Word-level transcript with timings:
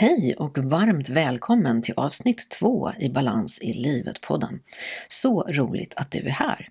Hej 0.00 0.34
och 0.38 0.58
varmt 0.58 1.08
välkommen 1.08 1.82
till 1.82 1.94
avsnitt 1.96 2.48
två 2.48 2.92
i 2.98 3.08
Balans 3.08 3.62
i 3.62 3.72
livet-podden. 3.72 4.60
Så 5.08 5.42
roligt 5.42 5.94
att 5.96 6.10
du 6.10 6.18
är 6.18 6.30
här! 6.30 6.68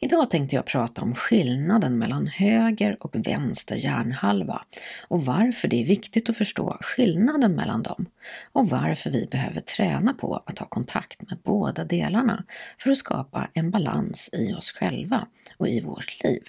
Idag 0.00 0.30
tänkte 0.30 0.56
jag 0.56 0.66
prata 0.66 1.02
om 1.02 1.14
skillnaden 1.14 1.98
mellan 1.98 2.26
höger 2.26 2.96
och 3.00 3.16
vänster 3.26 3.76
hjärnhalva 3.76 4.62
och 5.08 5.24
varför 5.24 5.68
det 5.68 5.82
är 5.82 5.86
viktigt 5.86 6.30
att 6.30 6.36
förstå 6.36 6.76
skillnaden 6.80 7.54
mellan 7.54 7.82
dem 7.82 8.06
och 8.52 8.68
varför 8.68 9.10
vi 9.10 9.26
behöver 9.30 9.60
träna 9.60 10.14
på 10.14 10.42
att 10.46 10.58
ha 10.58 10.66
kontakt 10.66 11.22
med 11.22 11.38
båda 11.44 11.84
delarna 11.84 12.44
för 12.78 12.90
att 12.90 12.98
skapa 12.98 13.48
en 13.54 13.70
balans 13.70 14.30
i 14.32 14.54
oss 14.54 14.70
själva 14.70 15.26
och 15.56 15.68
i 15.68 15.80
vårt 15.80 16.24
liv. 16.24 16.42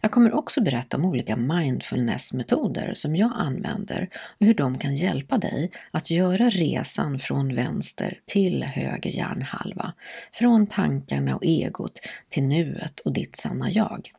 Jag 0.00 0.10
kommer 0.10 0.34
också 0.34 0.62
berätta 0.62 0.96
om 0.96 1.04
olika 1.04 1.36
mindfulness-metoder 1.36 2.94
som 2.94 3.16
jag 3.16 3.32
använder 3.34 4.08
och 4.40 4.46
hur 4.46 4.54
de 4.54 4.78
kan 4.78 4.94
hjälpa 4.94 5.38
dig 5.38 5.70
att 5.90 6.10
göra 6.10 6.50
resan 6.50 7.18
från 7.18 7.54
vänster 7.54 8.18
till 8.26 8.62
höger 8.62 9.10
hjärnhalva, 9.10 9.92
från 10.32 10.66
tankarna 10.66 11.36
och 11.36 11.44
egot 11.44 12.00
till 12.28 12.42
nuet 12.42 13.00
och 13.00 13.12
ditt 13.12 13.36
sanna 13.36 13.70
jag. 13.70 14.10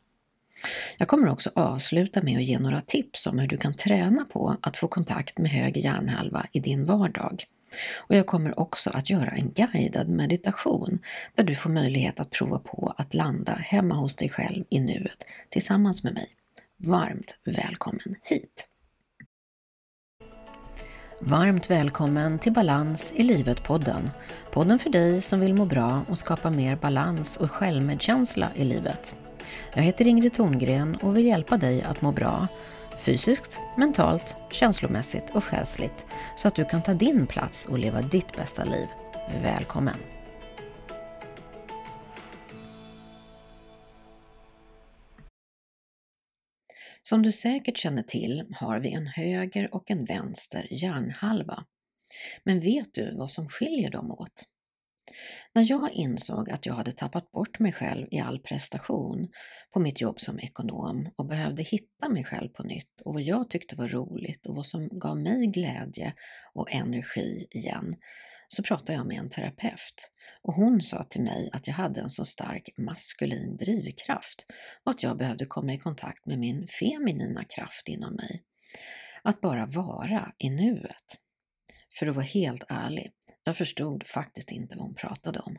Jag 0.98 1.08
kommer 1.08 1.30
också 1.30 1.52
avsluta 1.56 2.22
med 2.22 2.38
att 2.38 2.44
ge 2.44 2.60
några 2.60 2.82
tips 2.82 3.28
om 3.28 3.40
hur 3.40 3.48
du 3.48 3.58
kan 3.58 3.74
träna 3.74 4.26
på 4.26 4.58
att 4.62 4.78
få 4.78 4.88
kontakt 4.88 5.38
med 5.38 5.52
höger 5.52 5.82
hjärnhalva 5.82 6.46
i 6.52 6.60
din 6.60 6.86
vardag. 6.86 7.44
Och 7.98 8.16
jag 8.16 8.26
kommer 8.26 8.60
också 8.60 8.90
att 8.90 9.10
göra 9.10 9.32
en 9.32 9.50
guidad 9.50 10.10
meditation 10.10 11.00
där 11.36 11.44
du 11.44 11.56
får 11.56 11.70
möjlighet 11.70 12.20
att 12.20 12.30
prova 12.30 12.60
på 12.60 12.94
att 12.98 13.14
landa 13.14 13.54
hemma 13.54 13.96
hos 13.96 14.16
dig 14.16 14.30
själv 14.30 14.66
i 14.70 14.80
nuet 14.80 15.24
tillsammans 15.50 16.04
med 16.04 16.14
mig. 16.14 16.28
Varmt 16.78 17.40
välkommen 17.46 18.16
hit! 18.24 18.68
Varmt 21.20 21.72
välkommen 21.72 22.40
till 22.40 22.54
Balans 22.54 23.14
i 23.16 23.24
livet-podden. 23.24 24.10
Podden 24.52 24.80
för 24.80 24.90
dig 24.90 25.22
som 25.22 25.40
vill 25.40 25.54
må 25.54 25.66
bra 25.66 26.02
och 26.10 26.18
skapa 26.18 26.52
mer 26.52 26.76
balans 26.76 27.38
och 27.38 27.52
självmedkänsla 27.52 28.52
i 28.56 28.64
livet. 28.64 29.16
Jag 29.76 29.84
heter 29.84 30.08
Ingrid 30.08 30.34
Thorngren 30.34 30.96
och 30.96 31.18
vill 31.18 31.26
hjälpa 31.26 31.58
dig 31.58 31.82
att 31.82 32.02
må 32.02 32.12
bra 32.12 32.48
fysiskt, 33.00 33.60
mentalt, 33.78 34.36
känslomässigt 34.52 35.36
och 35.36 35.44
själsligt 35.44 36.06
så 36.36 36.48
att 36.48 36.56
du 36.56 36.66
kan 36.66 36.84
ta 36.84 36.94
din 36.94 37.28
plats 37.28 37.68
och 37.68 37.80
leva 37.80 38.02
ditt 38.02 38.38
bästa 38.38 38.64
liv. 38.64 38.88
Välkommen! 39.42 39.98
Som 47.04 47.22
du 47.22 47.32
säkert 47.32 47.78
känner 47.78 48.04
till 48.04 48.46
har 48.56 48.80
vi 48.80 48.94
en 48.94 49.08
höger 49.08 49.76
och 49.76 49.92
en 49.92 50.06
vänster 50.06 50.68
hjärnhalva. 50.72 51.66
Men 52.44 52.60
vet 52.60 52.94
du 52.94 53.16
vad 53.18 53.32
som 53.32 53.48
skiljer 53.48 53.92
dem 53.92 54.12
åt? 54.12 54.55
När 55.54 55.70
jag 55.70 55.92
insåg 55.92 56.50
att 56.50 56.66
jag 56.66 56.74
hade 56.74 56.92
tappat 56.92 57.32
bort 57.32 57.60
mig 57.60 57.72
själv 57.72 58.08
i 58.12 58.20
all 58.20 58.40
prestation 58.40 59.28
på 59.74 59.80
mitt 59.80 60.02
jobb 60.02 60.20
som 60.20 60.40
ekonom 60.40 61.10
och 61.16 61.26
behövde 61.26 61.64
hitta 61.64 62.10
mig 62.10 62.24
själv 62.24 62.50
på 62.50 62.64
nytt 62.64 63.02
och 63.06 63.14
vad 63.14 63.22
jag 63.22 63.50
tyckte 63.50 63.76
var 63.76 63.88
roligt 63.88 64.46
och 64.46 64.56
vad 64.56 64.66
som 64.66 64.90
gav 65.00 65.18
mig 65.18 65.48
glädje 65.48 66.14
och 66.54 66.72
energi 66.72 67.48
igen, 67.52 67.96
så 68.48 68.64
pratade 68.64 68.94
jag 68.94 69.08
med 69.08 69.18
en 69.18 69.30
terapeut 69.30 70.12
och 70.42 70.54
hon 70.54 70.82
sa 70.82 71.04
till 71.04 71.22
mig 71.22 71.50
att 71.54 71.68
jag 71.68 71.74
hade 71.74 72.02
en 72.02 72.10
så 72.10 72.26
stark 72.26 72.70
maskulin 72.78 73.58
drivkraft 73.58 74.46
och 74.84 74.92
att 74.92 75.04
jag 75.04 75.18
behövde 75.18 75.46
komma 75.46 75.74
i 75.74 75.78
kontakt 75.78 76.26
med 76.26 76.40
min 76.40 76.68
feminina 76.80 77.44
kraft 77.44 77.88
inom 77.88 78.16
mig. 78.16 78.44
Att 79.24 79.42
bara 79.42 79.66
vara 79.66 80.32
i 80.38 80.50
nuet. 80.50 81.25
För 82.00 82.08
att 82.08 82.16
vara 82.16 82.26
helt 82.26 82.64
ärlig, 82.70 83.12
jag 83.44 83.58
förstod 83.58 84.08
faktiskt 84.08 84.52
inte 84.52 84.76
vad 84.76 84.86
hon 84.86 84.96
pratade 84.96 85.40
om. 85.40 85.58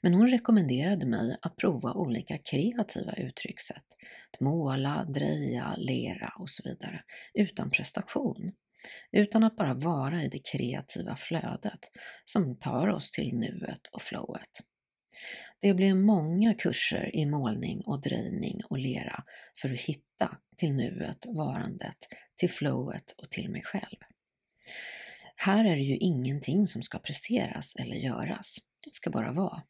Men 0.00 0.14
hon 0.14 0.28
rekommenderade 0.28 1.06
mig 1.06 1.36
att 1.42 1.56
prova 1.56 1.92
olika 1.92 2.38
kreativa 2.38 3.12
uttryckssätt. 3.12 3.84
Att 4.32 4.40
måla, 4.40 5.04
dreja, 5.04 5.74
lera 5.76 6.32
och 6.38 6.50
så 6.50 6.62
vidare. 6.64 7.02
Utan 7.34 7.70
prestation. 7.70 8.52
Utan 9.12 9.44
att 9.44 9.56
bara 9.56 9.74
vara 9.74 10.22
i 10.22 10.28
det 10.28 10.50
kreativa 10.52 11.16
flödet 11.16 11.80
som 12.24 12.58
tar 12.58 12.88
oss 12.88 13.10
till 13.10 13.34
nuet 13.34 13.88
och 13.92 14.02
flowet. 14.02 14.50
Det 15.60 15.74
blev 15.74 15.96
många 15.96 16.54
kurser 16.54 17.16
i 17.16 17.26
målning 17.26 17.80
och 17.80 18.00
drejning 18.00 18.60
och 18.70 18.78
lera 18.78 19.24
för 19.60 19.72
att 19.72 19.80
hitta 19.80 20.38
till 20.56 20.72
nuet, 20.72 21.26
varandet, 21.26 21.98
till 22.36 22.50
flowet 22.50 23.14
och 23.16 23.30
till 23.30 23.50
mig 23.50 23.62
själv. 23.62 23.98
Här 25.40 25.64
är 25.64 25.76
det 25.76 25.82
ju 25.82 25.96
ingenting 25.96 26.66
som 26.66 26.82
ska 26.82 26.98
presteras 26.98 27.76
eller 27.76 27.96
göras. 27.96 28.58
Det 28.84 28.94
ska 28.94 29.10
bara 29.10 29.32
vara. 29.32 29.62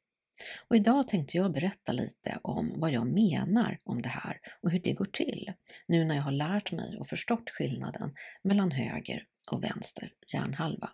Och 0.69 0.77
idag 0.77 1.09
tänkte 1.09 1.37
jag 1.37 1.53
berätta 1.53 1.93
lite 1.93 2.39
om 2.43 2.75
vad 2.77 2.91
jag 2.91 3.06
menar 3.06 3.78
om 3.84 4.03
det 4.03 4.09
här 4.09 4.41
och 4.62 4.71
hur 4.71 4.81
det 4.81 4.93
går 4.93 5.05
till, 5.05 5.53
nu 5.89 6.05
när 6.05 6.15
jag 6.15 6.23
har 6.23 6.33
lärt 6.33 6.73
mig 6.73 6.99
och 6.99 7.07
förstått 7.07 7.51
skillnaden 7.51 8.15
mellan 8.43 8.71
höger 8.71 9.25
och 9.51 9.65
vänster 9.65 10.12
hjärnhalva. 10.34 10.91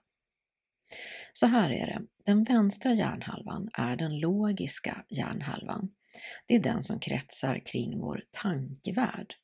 Så 1.32 1.46
här 1.46 1.70
är 1.70 1.86
det, 1.86 2.02
den 2.26 2.44
vänstra 2.44 2.92
hjärnhalvan 2.92 3.68
är 3.72 3.96
den 3.96 4.18
logiska 4.18 5.04
hjärnhalvan. 5.08 5.90
Det 6.46 6.54
är 6.54 6.62
den 6.62 6.82
som 6.82 7.00
kretsar 7.00 7.62
kring 7.66 7.98
vår 7.98 8.22
tankevärld. 8.42 9.34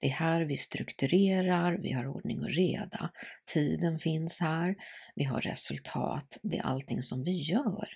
Det 0.00 0.06
är 0.06 0.10
här 0.10 0.40
vi 0.42 0.56
strukturerar, 0.56 1.78
vi 1.82 1.92
har 1.92 2.06
ordning 2.06 2.40
och 2.40 2.50
reda, 2.50 3.10
tiden 3.54 3.98
finns 3.98 4.40
här, 4.40 4.74
vi 5.14 5.24
har 5.24 5.40
resultat, 5.40 6.38
det 6.42 6.56
är 6.56 6.62
allting 6.62 7.02
som 7.02 7.22
vi 7.22 7.32
gör. 7.32 7.88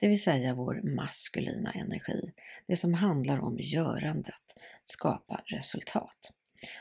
Det 0.00 0.08
vill 0.08 0.22
säga 0.22 0.54
vår 0.54 0.96
maskulina 0.96 1.72
energi, 1.72 2.32
det 2.66 2.76
som 2.76 2.94
handlar 2.94 3.38
om 3.38 3.58
görandet, 3.60 4.42
skapa 4.84 5.42
resultat. 5.46 6.32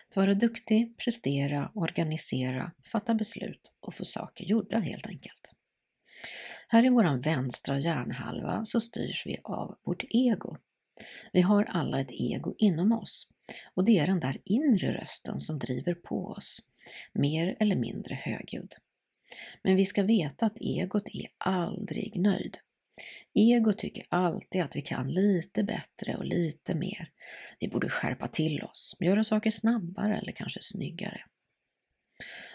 Att 0.09 0.15
vara 0.15 0.33
duktig, 0.33 0.97
prestera, 0.97 1.71
organisera, 1.75 2.71
fatta 2.91 3.13
beslut 3.13 3.73
och 3.79 3.93
få 3.93 4.05
saker 4.05 4.45
gjorda 4.45 4.79
helt 4.79 5.07
enkelt. 5.07 5.53
Här 6.67 6.85
i 6.85 6.89
vår 6.89 7.21
vänstra 7.21 7.79
hjärnhalva 7.79 8.65
så 8.65 8.81
styrs 8.81 9.25
vi 9.25 9.37
av 9.43 9.77
vårt 9.85 10.03
ego. 10.09 10.57
Vi 11.33 11.41
har 11.41 11.63
alla 11.63 12.01
ett 12.01 12.11
ego 12.11 12.55
inom 12.57 12.91
oss 12.91 13.27
och 13.73 13.85
det 13.85 13.99
är 13.99 14.07
den 14.07 14.19
där 14.19 14.37
inre 14.45 14.93
rösten 14.93 15.39
som 15.39 15.59
driver 15.59 15.93
på 15.93 16.25
oss, 16.25 16.59
mer 17.13 17.55
eller 17.59 17.75
mindre 17.75 18.15
högljudd. 18.15 18.75
Men 19.63 19.75
vi 19.75 19.85
ska 19.85 20.03
veta 20.03 20.45
att 20.45 20.61
egot 20.61 21.09
är 21.13 21.27
aldrig 21.37 22.19
nöjd. 22.19 22.57
Ego 23.33 23.73
tycker 23.73 24.05
alltid 24.09 24.61
att 24.61 24.75
vi 24.75 24.81
kan 24.81 25.07
lite 25.07 25.63
bättre 25.63 26.15
och 26.15 26.25
lite 26.25 26.75
mer. 26.75 27.09
Vi 27.59 27.67
borde 27.67 27.89
skärpa 27.89 28.27
till 28.27 28.63
oss, 28.63 28.97
göra 28.99 29.23
saker 29.23 29.51
snabbare 29.51 30.17
eller 30.17 30.31
kanske 30.31 30.59
snyggare. 30.61 31.21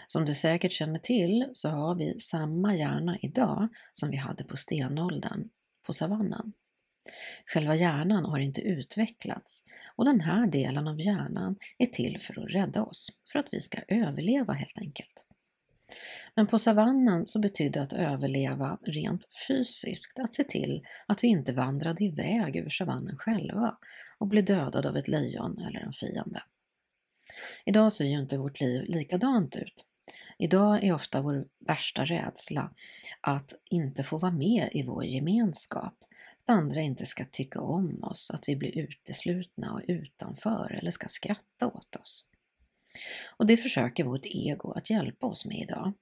Som 0.07 0.25
du 0.25 0.35
säkert 0.35 0.71
känner 0.71 0.99
till 0.99 1.49
så 1.53 1.69
har 1.69 1.95
vi 1.95 2.19
samma 2.19 2.75
hjärna 2.75 3.17
idag 3.21 3.69
som 3.93 4.09
vi 4.09 4.17
hade 4.17 4.43
på 4.43 4.57
stenåldern, 4.57 5.49
på 5.85 5.93
savannen. 5.93 6.53
Själva 7.45 7.75
hjärnan 7.75 8.25
har 8.25 8.39
inte 8.39 8.61
utvecklats 8.61 9.63
och 9.95 10.05
den 10.05 10.21
här 10.21 10.47
delen 10.47 10.87
av 10.87 10.99
hjärnan 10.99 11.55
är 11.77 11.85
till 11.85 12.19
för 12.19 12.43
att 12.43 12.55
rädda 12.55 12.83
oss, 12.83 13.09
för 13.31 13.39
att 13.39 13.47
vi 13.51 13.59
ska 13.59 13.77
överleva 13.87 14.53
helt 14.53 14.77
enkelt. 14.77 15.25
Men 16.35 16.47
på 16.47 16.59
savannen 16.59 17.27
så 17.27 17.39
betydde 17.39 17.81
att 17.81 17.93
överleva 17.93 18.77
rent 18.81 19.27
fysiskt 19.47 20.19
att 20.19 20.33
se 20.33 20.43
till 20.43 20.85
att 21.07 21.23
vi 21.23 21.27
inte 21.27 21.53
vandrade 21.53 22.03
iväg 22.03 22.55
över 22.55 22.69
savannen 22.69 23.17
själva 23.17 23.77
och 24.17 24.27
blev 24.27 24.45
dödade 24.45 24.89
av 24.89 24.97
ett 24.97 25.07
lejon 25.07 25.57
eller 25.57 25.79
en 25.79 25.91
fiende. 25.91 26.43
Idag 27.65 27.93
ser 27.93 28.05
ju 28.05 28.19
inte 28.19 28.37
vårt 28.37 28.59
liv 28.59 28.83
likadant 28.87 29.55
ut. 29.55 29.85
Idag 30.37 30.83
är 30.83 30.93
ofta 30.93 31.21
vår 31.21 31.45
värsta 31.67 32.05
rädsla 32.05 32.73
att 33.21 33.53
inte 33.69 34.03
få 34.03 34.17
vara 34.17 34.31
med 34.31 34.69
i 34.71 34.83
vår 34.83 35.05
gemenskap, 35.05 35.93
andra 36.51 36.81
inte 36.81 37.05
ska 37.05 37.25
tycka 37.25 37.61
om 37.61 38.03
oss, 38.03 38.31
att 38.31 38.49
vi 38.49 38.55
blir 38.55 38.77
uteslutna 38.77 39.73
och 39.73 39.81
utanför 39.87 40.77
eller 40.79 40.91
ska 40.91 41.07
skratta 41.07 41.67
åt 41.67 41.95
oss. 41.95 42.25
Och 43.37 43.47
det 43.47 43.57
försöker 43.57 44.03
vårt 44.03 44.25
ego 44.25 44.71
att 44.71 44.89
hjälpa 44.89 45.27
oss 45.27 45.45
med 45.45 45.57
idag. 45.57 45.93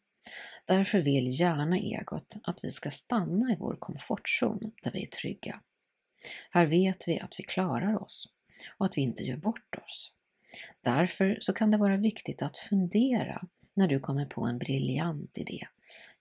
Därför 0.65 0.99
vill 0.99 1.39
gärna 1.39 1.77
egot 1.77 2.35
att 2.43 2.63
vi 2.63 2.71
ska 2.71 2.89
stanna 2.89 3.53
i 3.53 3.55
vår 3.59 3.75
komfortzon 3.79 4.71
där 4.83 4.91
vi 4.91 5.01
är 5.01 5.05
trygga. 5.05 5.61
Här 6.51 6.65
vet 6.65 7.07
vi 7.07 7.19
att 7.19 7.39
vi 7.39 7.43
klarar 7.43 8.03
oss 8.03 8.27
och 8.77 8.85
att 8.85 8.97
vi 8.97 9.01
inte 9.01 9.23
gör 9.23 9.37
bort 9.37 9.75
oss. 9.83 10.13
Därför 10.81 11.37
så 11.41 11.53
kan 11.53 11.71
det 11.71 11.77
vara 11.77 11.97
viktigt 11.97 12.41
att 12.41 12.57
fundera 12.57 13.41
när 13.73 13.87
du 13.87 13.99
kommer 13.99 14.25
på 14.25 14.45
en 14.45 14.57
briljant 14.57 15.37
idé 15.37 15.67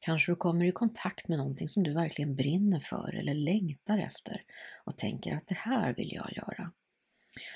Kanske 0.00 0.32
du 0.32 0.36
kommer 0.36 0.64
i 0.64 0.72
kontakt 0.72 1.28
med 1.28 1.38
någonting 1.38 1.68
som 1.68 1.82
du 1.82 1.94
verkligen 1.94 2.36
brinner 2.36 2.78
för 2.78 3.16
eller 3.16 3.34
längtar 3.34 3.98
efter 3.98 4.42
och 4.84 4.98
tänker 4.98 5.34
att 5.34 5.46
det 5.46 5.58
här 5.58 5.94
vill 5.94 6.12
jag 6.12 6.32
göra. 6.36 6.72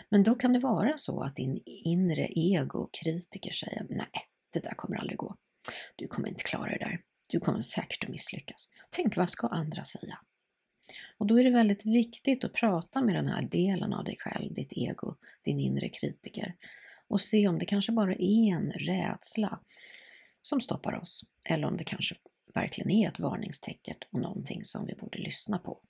Men 0.08 0.22
då 0.22 0.34
kan 0.34 0.52
det 0.52 0.58
vara 0.58 0.96
så 0.96 1.22
att 1.22 1.36
din 1.36 1.62
inre 1.66 2.28
ego, 2.30 2.88
kritiker, 2.92 3.50
säger 3.52 3.86
nej, 3.90 4.08
det 4.52 4.60
där 4.60 4.74
kommer 4.74 4.96
aldrig 4.96 5.18
gå. 5.18 5.36
du 5.96 6.06
kommer 6.06 6.28
inte 6.28 6.42
klara 6.42 6.70
det 6.70 6.78
där. 6.78 7.00
Du 7.28 7.40
kommer 7.40 7.60
säkert 7.60 8.04
att 8.04 8.10
misslyckas. 8.10 8.68
Tänk, 8.90 9.16
vad 9.16 9.30
ska 9.30 9.46
andra 9.46 9.84
säga? 9.84 10.18
Och 11.18 11.26
då 11.26 11.40
är 11.40 11.44
det 11.44 11.50
väldigt 11.50 11.86
viktigt 11.86 12.44
att 12.44 12.52
prata 12.52 13.02
med 13.02 13.14
den 13.14 13.28
här 13.28 13.42
delen 13.42 13.92
av 13.92 14.04
dig 14.04 14.16
själv, 14.18 14.54
ditt 14.54 14.72
ego, 14.72 15.16
din 15.44 15.60
inre 15.60 15.88
kritiker 15.88 16.54
och 17.08 17.20
se 17.20 17.48
om 17.48 17.58
det 17.58 17.66
kanske 17.66 17.92
bara 17.92 18.14
är 18.14 18.52
en 18.52 18.72
rädsla 18.72 19.60
som 20.42 20.60
stoppar 20.60 21.00
oss 21.00 21.24
eller 21.44 21.66
om 21.66 21.76
det 21.76 21.84
kanske 21.84 22.14
verkligen 22.54 22.90
är 22.90 23.08
ett 23.08 23.20
varningstecken 23.20 23.96
och 24.12 24.20
någonting 24.20 24.64
som 24.64 24.86
vi 24.86 24.94
borde 24.94 25.18
lyssna 25.18 25.58
på. 25.58 25.80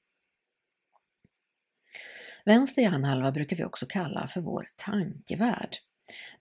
Vänster 2.44 2.82
hjärnhalva 2.82 3.32
brukar 3.32 3.56
vi 3.56 3.64
också 3.64 3.86
kalla 3.86 4.26
för 4.26 4.40
vår 4.40 4.68
tankevärld. 4.76 5.76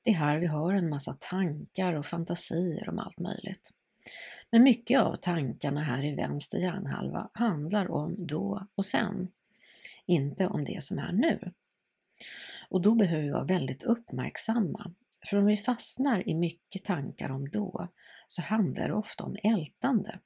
Det 0.04 0.12
är 0.12 0.16
här 0.16 0.40
vi 0.40 0.46
har 0.46 0.74
en 0.74 0.90
massa 0.90 1.14
tankar 1.14 1.94
och 1.94 2.06
fantasier 2.06 2.90
om 2.90 3.00
allt 3.00 3.20
möjligt. 3.20 3.72
Men 4.52 4.64
mycket 4.64 5.02
av 5.02 5.16
tankarna 5.16 5.82
här 5.82 6.06
i 6.06 6.16
vänster 6.16 6.58
hjärnhalva 6.58 7.30
handlar 7.34 7.92
om 7.92 8.28
då 8.28 8.68
och 8.76 8.86
sen, 8.86 9.28
inte 10.06 10.48
om 10.48 10.66
det 10.66 10.84
som 10.84 11.00
är 11.00 11.12
nu. 11.12 11.52
Och 12.70 12.82
då 12.82 12.96
behöver 12.96 13.24
vi 13.24 13.32
vara 13.32 13.44
väldigt 13.44 13.84
uppmärksamma, 13.84 14.94
för 15.30 15.38
om 15.38 15.46
vi 15.46 15.58
fastnar 15.58 16.30
i 16.30 16.36
mycket 16.36 16.86
tankar 16.86 17.32
om 17.32 17.50
då 17.50 17.88
så 18.28 18.42
handlar 18.42 18.88
det 18.88 18.94
ofta 18.94 19.24
om 19.24 19.38
ältande. 19.44 20.20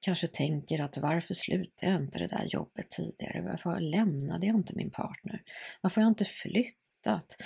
Kanske 0.00 0.26
tänker 0.26 0.80
att 0.80 0.98
varför 0.98 1.34
slutade 1.34 1.92
jag 1.92 2.02
inte 2.02 2.18
det 2.18 2.26
där 2.26 2.44
jobbet 2.44 2.90
tidigare? 2.90 3.42
Varför 3.42 3.78
lämnade 3.78 4.46
jag 4.46 4.56
inte 4.56 4.76
min 4.76 4.90
partner? 4.90 5.42
Varför 5.80 6.00
har 6.00 6.06
jag 6.06 6.10
inte 6.10 6.24
flyttat? 6.24 7.36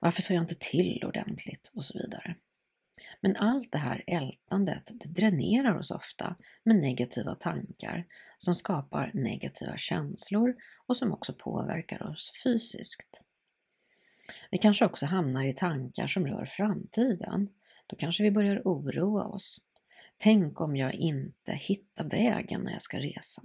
Varför 0.00 0.22
sa 0.22 0.34
jag 0.34 0.42
inte 0.42 0.58
till 0.58 1.04
ordentligt? 1.04 1.70
Och 1.74 1.84
så 1.84 1.98
vidare. 1.98 2.34
Men 3.20 3.36
allt 3.36 3.72
det 3.72 3.78
här 3.78 4.04
ältandet 4.06 4.90
det 4.94 5.08
dränerar 5.08 5.78
oss 5.78 5.90
ofta 5.90 6.36
med 6.64 6.76
negativa 6.76 7.34
tankar 7.34 8.06
som 8.38 8.54
skapar 8.54 9.10
negativa 9.14 9.76
känslor 9.76 10.54
och 10.86 10.96
som 10.96 11.12
också 11.12 11.34
påverkar 11.38 12.02
oss 12.02 12.42
fysiskt. 12.44 13.24
Vi 14.50 14.58
kanske 14.58 14.84
också 14.84 15.06
hamnar 15.06 15.44
i 15.44 15.52
tankar 15.52 16.06
som 16.06 16.26
rör 16.26 16.44
framtiden. 16.44 17.48
Då 17.86 17.96
kanske 17.96 18.22
vi 18.22 18.30
börjar 18.30 18.62
oroa 18.64 19.24
oss. 19.24 19.60
Tänk 20.18 20.60
om 20.60 20.76
jag 20.76 20.94
inte 20.94 21.52
hittar 21.52 22.04
vägen 22.04 22.60
när 22.60 22.72
jag 22.72 22.82
ska 22.82 22.98
resa. 22.98 23.42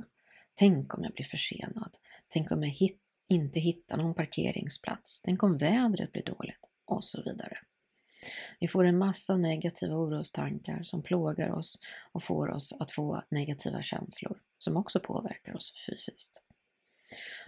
Tänk 0.55 0.97
om 0.97 1.03
jag 1.03 1.13
blir 1.13 1.25
försenad. 1.25 1.91
Tänk 2.29 2.51
om 2.51 2.63
jag 2.63 2.69
hit 2.69 3.01
inte 3.29 3.59
hittar 3.59 3.97
någon 3.97 4.13
parkeringsplats. 4.13 5.21
Tänk 5.21 5.43
om 5.43 5.57
vädret 5.57 6.11
blir 6.11 6.23
dåligt 6.23 6.69
och 6.85 7.03
så 7.03 7.23
vidare. 7.23 7.57
Vi 8.59 8.67
får 8.67 8.85
en 8.85 8.97
massa 8.97 9.37
negativa 9.37 9.95
orostankar 9.95 10.83
som 10.83 11.03
plågar 11.03 11.49
oss 11.49 11.79
och 12.11 12.23
får 12.23 12.49
oss 12.49 12.73
att 12.79 12.91
få 12.91 13.23
negativa 13.29 13.81
känslor 13.81 14.37
som 14.57 14.77
också 14.77 14.99
påverkar 14.99 15.55
oss 15.55 15.73
fysiskt. 15.87 16.46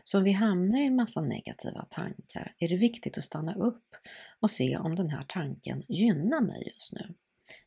Så 0.04 0.18
om 0.18 0.24
vi 0.24 0.32
hamnar 0.32 0.82
i 0.82 0.86
en 0.86 0.96
massa 0.96 1.22
negativa 1.22 1.84
tankar 1.84 2.56
är 2.60 2.70
det 2.70 2.76
viktigt 2.76 3.18
att 3.18 3.24
stanna 3.24 3.54
upp 3.56 3.96
och 4.40 4.52
se 4.52 4.78
om 4.78 4.96
den 4.96 5.10
här 5.10 5.26
tanken 5.28 5.84
gynnar 5.88 6.42
mig 6.42 6.72
just 6.74 6.94
nu. 6.94 7.16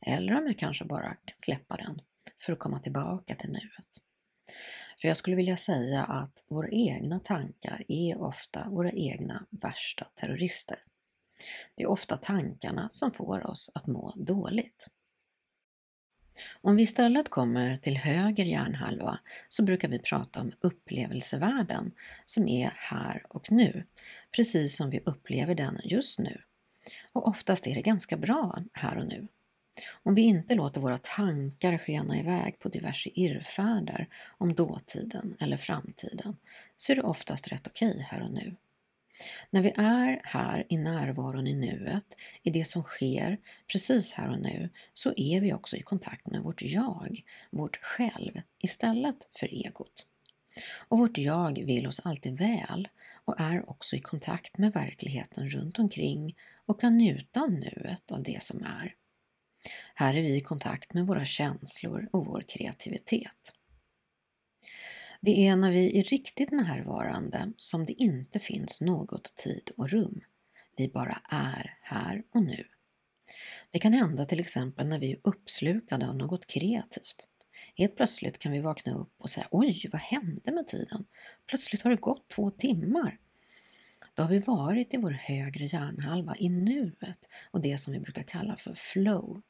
Eller 0.06 0.38
om 0.38 0.46
jag 0.46 0.58
kanske 0.58 0.84
bara 0.84 1.14
kan 1.14 1.34
släppa 1.36 1.76
den 1.76 1.98
för 2.46 2.52
att 2.52 2.58
komma 2.58 2.80
tillbaka 2.80 3.34
till 3.34 3.50
nuet. 3.50 3.88
För 5.00 5.08
jag 5.08 5.16
skulle 5.16 5.36
vilja 5.36 5.56
säga 5.56 6.04
att 6.04 6.44
våra 6.48 6.68
egna 6.68 7.18
tankar 7.18 7.84
är 7.88 8.20
ofta 8.20 8.68
våra 8.68 8.92
egna 8.92 9.46
värsta 9.50 10.06
terrorister. 10.14 10.78
Det 11.76 11.82
är 11.82 11.86
ofta 11.86 12.16
tankarna 12.16 12.88
som 12.90 13.10
får 13.10 13.46
oss 13.46 13.70
att 13.74 13.86
må 13.86 14.14
dåligt. 14.16 14.86
Om 16.60 16.76
vi 16.76 16.82
istället 16.82 17.28
kommer 17.28 17.76
till 17.76 17.96
höger 17.96 18.44
hjärnhalva 18.44 19.18
så 19.48 19.62
brukar 19.62 19.88
vi 19.88 19.98
prata 19.98 20.40
om 20.40 20.52
upplevelsevärlden 20.60 21.92
som 22.24 22.48
är 22.48 22.72
här 22.76 23.26
och 23.28 23.52
nu, 23.52 23.84
precis 24.36 24.76
som 24.76 24.90
vi 24.90 25.00
upplever 25.04 25.54
den 25.54 25.80
just 25.84 26.18
nu. 26.18 26.40
Och 27.12 27.28
oftast 27.28 27.66
är 27.66 27.74
det 27.74 27.82
ganska 27.82 28.16
bra 28.16 28.58
här 28.72 28.98
och 28.98 29.06
nu. 29.06 29.28
Om 30.02 30.14
vi 30.14 30.22
inte 30.22 30.54
låter 30.54 30.80
våra 30.80 30.98
tankar 30.98 31.78
skena 31.78 32.18
iväg 32.18 32.58
på 32.58 32.68
diverse 32.68 33.10
irrfärder 33.14 34.08
om 34.38 34.54
dåtiden 34.54 35.36
eller 35.40 35.56
framtiden 35.56 36.36
så 36.76 36.92
är 36.92 36.96
det 36.96 37.02
oftast 37.02 37.52
rätt 37.52 37.66
okej 37.66 37.90
okay 37.90 38.02
här 38.02 38.22
och 38.22 38.32
nu. 38.32 38.56
När 39.50 39.62
vi 39.62 39.72
är 39.76 40.20
här 40.24 40.66
i 40.68 40.78
närvaron 40.78 41.46
i 41.46 41.54
nuet, 41.54 42.16
i 42.42 42.50
det 42.50 42.64
som 42.64 42.82
sker 42.82 43.38
precis 43.72 44.12
här 44.12 44.30
och 44.30 44.40
nu, 44.40 44.70
så 44.92 45.12
är 45.16 45.40
vi 45.40 45.52
också 45.52 45.76
i 45.76 45.82
kontakt 45.82 46.26
med 46.26 46.42
vårt 46.42 46.62
jag, 46.62 47.22
vårt 47.50 47.76
själv, 47.76 48.40
istället 48.58 49.28
för 49.36 49.54
egot. 49.66 50.06
Och 50.88 50.98
vårt 50.98 51.18
jag 51.18 51.64
vill 51.64 51.86
oss 51.86 52.00
alltid 52.00 52.38
väl 52.38 52.88
och 53.24 53.40
är 53.40 53.70
också 53.70 53.96
i 53.96 54.00
kontakt 54.00 54.58
med 54.58 54.72
verkligheten 54.72 55.48
runt 55.48 55.78
omkring 55.78 56.36
och 56.66 56.80
kan 56.80 56.98
njuta 56.98 57.40
av 57.40 57.52
nuet, 57.52 58.12
av 58.12 58.22
det 58.22 58.42
som 58.42 58.62
är. 58.62 58.94
Här 59.94 60.14
är 60.14 60.22
vi 60.22 60.36
i 60.36 60.40
kontakt 60.40 60.94
med 60.94 61.06
våra 61.06 61.24
känslor 61.24 62.08
och 62.12 62.26
vår 62.26 62.44
kreativitet. 62.48 63.52
Det 65.24 65.46
är 65.46 65.56
när 65.56 65.70
vi 65.70 65.98
är 65.98 66.02
riktigt 66.02 66.50
närvarande 66.50 67.52
som 67.56 67.86
det 67.86 67.92
inte 67.92 68.38
finns 68.38 68.80
något 68.80 69.36
tid 69.36 69.70
och 69.76 69.90
rum. 69.90 70.20
Vi 70.76 70.88
bara 70.88 71.22
är 71.28 71.78
här 71.82 72.24
och 72.30 72.42
nu. 72.42 72.64
Det 73.70 73.78
kan 73.78 73.92
hända 73.92 74.24
till 74.24 74.40
exempel 74.40 74.88
när 74.88 74.98
vi 74.98 75.12
är 75.12 75.18
uppslukade 75.22 76.08
av 76.08 76.16
något 76.16 76.46
kreativt. 76.46 77.28
Helt 77.74 77.96
plötsligt 77.96 78.38
kan 78.38 78.52
vi 78.52 78.60
vakna 78.60 78.94
upp 78.94 79.12
och 79.18 79.30
säga 79.30 79.46
Oj, 79.50 79.88
vad 79.92 80.00
hände 80.00 80.52
med 80.52 80.68
tiden? 80.68 81.04
Plötsligt 81.46 81.82
har 81.82 81.90
det 81.90 82.00
gått 82.00 82.28
två 82.28 82.50
timmar. 82.50 83.18
Då 84.14 84.22
har 84.22 84.30
vi 84.30 84.38
varit 84.38 84.94
i 84.94 84.96
vår 84.96 85.10
högre 85.10 85.64
hjärnhalva, 85.64 86.36
i 86.36 86.48
nuet 86.48 87.28
och 87.50 87.60
det 87.60 87.78
som 87.78 87.92
vi 87.92 88.00
brukar 88.00 88.22
kalla 88.22 88.56
för 88.56 88.74
flow. 88.74 89.42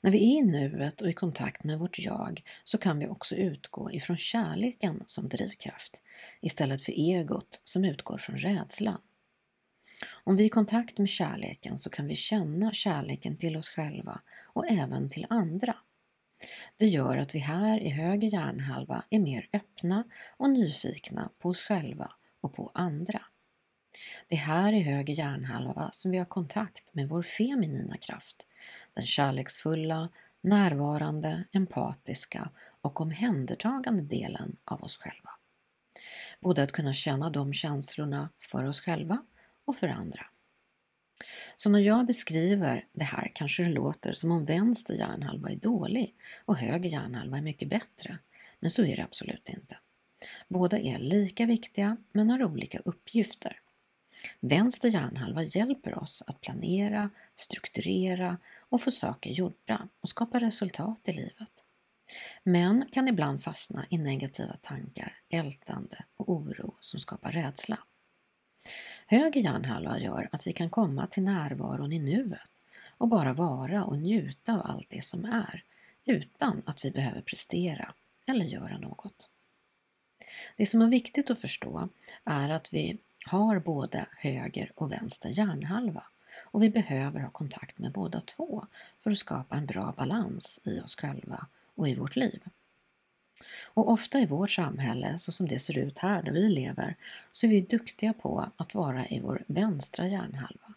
När 0.00 0.10
vi 0.10 0.18
är 0.18 0.38
i 0.38 0.42
nuet 0.42 1.00
och 1.00 1.08
i 1.08 1.12
kontakt 1.12 1.64
med 1.64 1.78
vårt 1.78 1.98
jag 1.98 2.42
så 2.64 2.78
kan 2.78 2.98
vi 2.98 3.06
också 3.06 3.34
utgå 3.34 3.92
ifrån 3.92 4.16
kärleken 4.16 5.02
som 5.06 5.28
drivkraft 5.28 6.02
istället 6.40 6.82
för 6.82 6.92
egot 6.92 7.60
som 7.64 7.84
utgår 7.84 8.18
från 8.18 8.36
rädslan. 8.36 9.00
Om 10.24 10.36
vi 10.36 10.42
är 10.42 10.46
i 10.46 10.50
kontakt 10.50 10.98
med 10.98 11.08
kärleken 11.08 11.78
så 11.78 11.90
kan 11.90 12.06
vi 12.06 12.14
känna 12.14 12.72
kärleken 12.72 13.36
till 13.36 13.56
oss 13.56 13.70
själva 13.70 14.20
och 14.44 14.70
även 14.70 15.10
till 15.10 15.26
andra. 15.30 15.76
Det 16.76 16.86
gör 16.86 17.16
att 17.16 17.34
vi 17.34 17.38
här 17.38 17.80
i 17.80 17.88
höger 17.88 18.28
hjärnhalva 18.28 19.04
är 19.10 19.18
mer 19.18 19.48
öppna 19.52 20.04
och 20.36 20.50
nyfikna 20.50 21.30
på 21.38 21.48
oss 21.48 21.62
själva 21.62 22.12
och 22.40 22.54
på 22.54 22.70
andra. 22.74 23.22
Det 24.28 24.34
är 24.34 24.40
här 24.40 24.72
i 24.72 24.82
höger 24.82 25.14
hjärnhalva 25.14 25.90
som 25.92 26.10
vi 26.10 26.18
har 26.18 26.24
kontakt 26.24 26.94
med 26.94 27.08
vår 27.08 27.22
feminina 27.22 27.96
kraft, 27.96 28.48
den 28.94 29.06
kärleksfulla, 29.06 30.08
närvarande, 30.40 31.44
empatiska 31.52 32.50
och 32.80 33.00
omhändertagande 33.00 34.02
delen 34.02 34.56
av 34.64 34.82
oss 34.82 34.96
själva. 34.96 35.30
Både 36.40 36.62
att 36.62 36.72
kunna 36.72 36.92
känna 36.92 37.30
de 37.30 37.52
känslorna 37.52 38.30
för 38.40 38.64
oss 38.64 38.80
själva 38.80 39.22
och 39.64 39.76
för 39.76 39.88
andra. 39.88 40.26
Så 41.56 41.70
när 41.70 41.78
jag 41.78 42.06
beskriver 42.06 42.86
det 42.92 43.04
här 43.04 43.32
kanske 43.34 43.62
det 43.62 43.68
låter 43.68 44.12
som 44.12 44.30
om 44.30 44.44
vänster 44.44 44.94
hjärnhalva 44.94 45.50
är 45.50 45.56
dålig 45.56 46.14
och 46.44 46.56
höger 46.56 46.90
hjärnhalva 46.90 47.36
är 47.36 47.42
mycket 47.42 47.68
bättre, 47.68 48.18
men 48.60 48.70
så 48.70 48.84
är 48.84 48.96
det 48.96 49.04
absolut 49.04 49.48
inte. 49.48 49.78
Båda 50.48 50.78
är 50.78 50.98
lika 50.98 51.46
viktiga 51.46 51.96
men 52.12 52.30
har 52.30 52.44
olika 52.44 52.78
uppgifter. 52.78 53.60
Vänster 54.40 54.88
hjärnhalva 54.88 55.42
hjälper 55.42 55.98
oss 55.98 56.22
att 56.26 56.40
planera, 56.40 57.10
strukturera 57.36 58.38
och 58.58 58.82
få 58.82 58.90
saker 58.90 59.30
gjorda 59.30 59.88
och 60.00 60.08
skapa 60.08 60.38
resultat 60.38 61.00
i 61.04 61.12
livet. 61.12 61.64
Men 62.42 62.88
kan 62.92 63.08
ibland 63.08 63.42
fastna 63.42 63.86
i 63.90 63.98
negativa 63.98 64.56
tankar, 64.56 65.20
ältande 65.28 66.04
och 66.16 66.28
oro 66.28 66.76
som 66.80 67.00
skapar 67.00 67.32
rädsla. 67.32 67.78
Höger 69.06 69.40
hjärnhalva 69.40 69.98
gör 69.98 70.28
att 70.32 70.46
vi 70.46 70.52
kan 70.52 70.70
komma 70.70 71.06
till 71.06 71.22
närvaron 71.22 71.92
i 71.92 71.98
nuet 71.98 72.50
och 72.98 73.08
bara 73.08 73.32
vara 73.32 73.84
och 73.84 73.98
njuta 73.98 74.54
av 74.54 74.66
allt 74.66 74.90
det 74.90 75.04
som 75.04 75.24
är 75.24 75.64
utan 76.04 76.62
att 76.66 76.84
vi 76.84 76.90
behöver 76.90 77.20
prestera 77.20 77.94
eller 78.26 78.44
göra 78.44 78.78
något. 78.78 79.30
Det 80.56 80.66
som 80.66 80.82
är 80.82 80.88
viktigt 80.88 81.30
att 81.30 81.40
förstå 81.40 81.88
är 82.24 82.48
att 82.48 82.72
vi 82.72 82.98
har 83.26 83.58
både 83.58 84.06
höger 84.16 84.72
och 84.74 84.92
vänster 84.92 85.28
hjärnhalva 85.28 86.04
och 86.44 86.62
vi 86.62 86.70
behöver 86.70 87.20
ha 87.20 87.30
kontakt 87.30 87.78
med 87.78 87.92
båda 87.92 88.20
två 88.20 88.66
för 89.02 89.10
att 89.10 89.18
skapa 89.18 89.56
en 89.56 89.66
bra 89.66 89.94
balans 89.96 90.60
i 90.64 90.80
oss 90.80 90.96
själva 90.96 91.46
och 91.74 91.88
i 91.88 91.94
vårt 91.94 92.16
liv. 92.16 92.42
Och 93.74 93.90
ofta 93.90 94.20
i 94.20 94.26
vårt 94.26 94.50
samhälle, 94.50 95.18
så 95.18 95.32
som 95.32 95.48
det 95.48 95.58
ser 95.58 95.78
ut 95.78 95.98
här 95.98 96.22
där 96.22 96.32
vi 96.32 96.48
lever, 96.48 96.96
så 97.32 97.46
är 97.46 97.50
vi 97.50 97.60
duktiga 97.60 98.12
på 98.12 98.50
att 98.56 98.74
vara 98.74 99.06
i 99.06 99.20
vår 99.20 99.44
vänstra 99.46 100.08
hjärnhalva. 100.08 100.74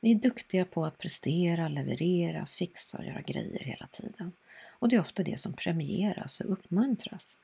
Vi 0.00 0.10
är 0.10 0.14
duktiga 0.14 0.64
på 0.64 0.84
att 0.84 0.98
prestera, 0.98 1.68
leverera, 1.68 2.46
fixa 2.46 2.98
och 2.98 3.04
göra 3.04 3.20
grejer 3.20 3.64
hela 3.64 3.86
tiden. 3.86 4.32
Och 4.68 4.88
det 4.88 4.96
är 4.96 5.00
ofta 5.00 5.22
det 5.22 5.40
som 5.40 5.52
premieras 5.52 6.40
och 6.40 6.52
uppmuntras. 6.52 7.38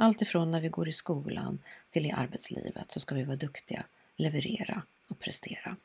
Allt 0.00 0.22
ifrån 0.22 0.50
när 0.50 0.60
vi 0.60 0.68
går 0.68 0.88
i 0.88 0.92
skolan 0.92 1.58
till 1.90 2.06
i 2.06 2.10
arbetslivet 2.10 2.90
så 2.90 3.00
ska 3.00 3.14
vi 3.14 3.22
vara 3.22 3.36
duktiga, 3.36 3.84
leverera 4.16 4.82
och 5.08 5.18
prestera. 5.18 5.76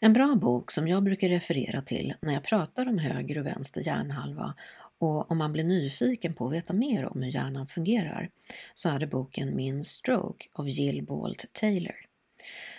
En 0.00 0.12
bra 0.12 0.34
bok 0.34 0.70
som 0.70 0.88
jag 0.88 1.02
brukar 1.02 1.28
referera 1.28 1.82
till 1.82 2.14
när 2.20 2.32
jag 2.32 2.42
pratar 2.42 2.88
om 2.88 2.98
höger 2.98 3.38
och 3.38 3.46
vänster 3.46 3.80
hjärnhalva 3.86 4.54
och 4.98 5.30
om 5.30 5.38
man 5.38 5.52
blir 5.52 5.64
nyfiken 5.64 6.34
på 6.34 6.46
att 6.46 6.52
veta 6.52 6.72
mer 6.72 7.06
om 7.06 7.22
hur 7.22 7.30
hjärnan 7.30 7.66
fungerar 7.66 8.30
så 8.74 8.88
är 8.88 8.98
det 8.98 9.06
boken 9.06 9.56
Min 9.56 9.84
Stroke 9.84 10.46
av 10.52 10.68
Jill 10.68 11.02
Bolt 11.02 11.46
Taylor. 11.52 11.96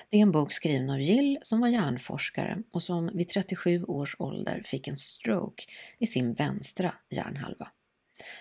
Det 0.10 0.18
är 0.18 0.22
en 0.22 0.32
bok 0.32 0.52
skriven 0.52 0.90
av 0.90 1.02
Jill 1.02 1.40
som 1.42 1.60
var 1.60 1.68
hjärnforskare 1.68 2.58
och 2.72 2.84
som 2.84 3.12
vid 3.14 3.30
37 3.30 3.84
års 3.84 4.16
ålder 4.20 4.62
fick 4.66 4.88
en 4.88 4.98
stroke 4.98 5.64
i 5.98 6.06
sin 6.06 6.34
vänstra 6.34 6.94
hjärnhalva. 7.10 7.72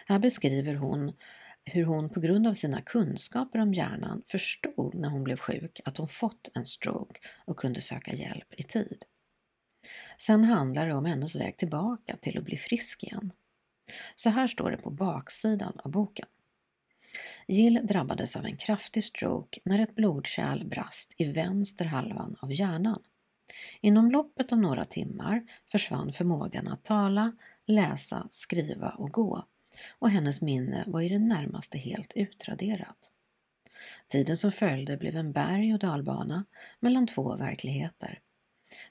Här 0.07 0.19
beskriver 0.19 0.75
hon 0.75 1.13
hur 1.65 1.85
hon 1.85 2.09
på 2.09 2.21
grund 2.21 2.47
av 2.47 2.53
sina 2.53 2.83
kunskaper 2.83 3.59
om 3.59 3.75
hjärnan 3.75 4.23
förstod 4.27 4.95
när 4.95 5.09
hon 5.09 5.25
blev 5.25 5.37
sjuk 5.37 5.81
att 5.85 5.97
hon 5.97 6.09
fått 6.09 6.51
en 6.55 6.67
stroke 6.67 7.21
och 7.45 7.57
kunde 7.57 7.81
söka 7.81 8.15
hjälp 8.15 8.55
i 8.57 8.63
tid. 8.63 9.05
Sen 10.19 10.45
handlar 10.45 10.87
det 10.87 10.95
om 10.95 11.05
hennes 11.05 11.37
väg 11.37 11.57
tillbaka 11.57 12.17
till 12.17 12.39
att 12.39 12.45
bli 12.45 12.57
frisk 12.57 13.05
igen. 13.05 13.33
Så 14.15 14.31
här 14.31 14.47
står 14.47 14.71
det 14.71 14.77
på 14.77 14.91
baksidan 14.91 15.81
av 15.85 15.91
boken. 15.91 16.27
Jill 17.49 17.81
drabbades 17.85 18.37
av 18.37 18.45
en 18.45 18.57
kraftig 18.57 19.05
stroke 19.05 19.61
när 19.65 19.79
ett 19.79 19.95
blodkärl 19.95 20.69
brast 20.69 21.15
i 21.19 21.25
vänster 21.25 21.85
halvan 21.85 22.37
av 22.41 22.53
hjärnan. 22.53 23.03
Inom 23.81 24.11
loppet 24.11 24.53
av 24.53 24.59
några 24.59 24.85
timmar 24.85 25.43
försvann 25.73 26.13
förmågan 26.13 26.69
att 26.69 26.85
tala, 26.85 27.37
läsa, 27.67 28.27
skriva 28.31 28.91
och 28.91 29.11
gå 29.11 29.45
och 29.99 30.11
hennes 30.11 30.43
minne 30.43 30.85
var 30.87 31.01
i 31.01 31.09
det 31.09 31.19
närmaste 31.19 31.79
helt 31.79 32.13
utraderat. 32.15 33.13
Tiden 34.09 34.37
som 34.37 34.53
följde 34.53 34.97
blev 34.97 35.17
en 35.17 35.33
berg 35.33 35.73
och 35.73 35.79
dalbana 35.79 36.45
mellan 36.81 37.07
två 37.07 37.37
verkligheter. 37.37 38.21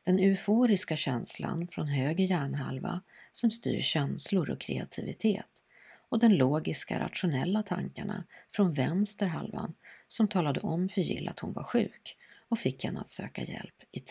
Den 0.04 0.20
euforiska 0.20 0.96
känslan 0.96 1.68
från 1.68 1.88
höger 1.88 2.25
hjärnhalva 2.25 3.01
som 3.32 3.51
styr 3.51 3.80
känslor 3.80 4.50
och 4.50 4.60
kreativitet 4.60 5.63
och 6.10 6.20
den 6.20 6.38
logiska 6.38 7.00
rationella 7.00 7.63
tankarna 7.63 8.24
från 8.51 8.74
vänster 8.74 9.25
halvan 9.25 9.74
som 10.08 10.27
talade 10.27 10.60
om 10.60 10.89
för 10.89 11.01
Jill 11.01 11.30
att 11.30 11.39
hon 11.39 11.54
var 11.54 11.63
sjuk 11.63 12.18
och 12.50 12.60
fick 12.60 12.84
henne 12.84 13.00
att 13.00 13.10
söka 13.10 13.44
hjälp 13.44 13.84
i, 13.92 14.01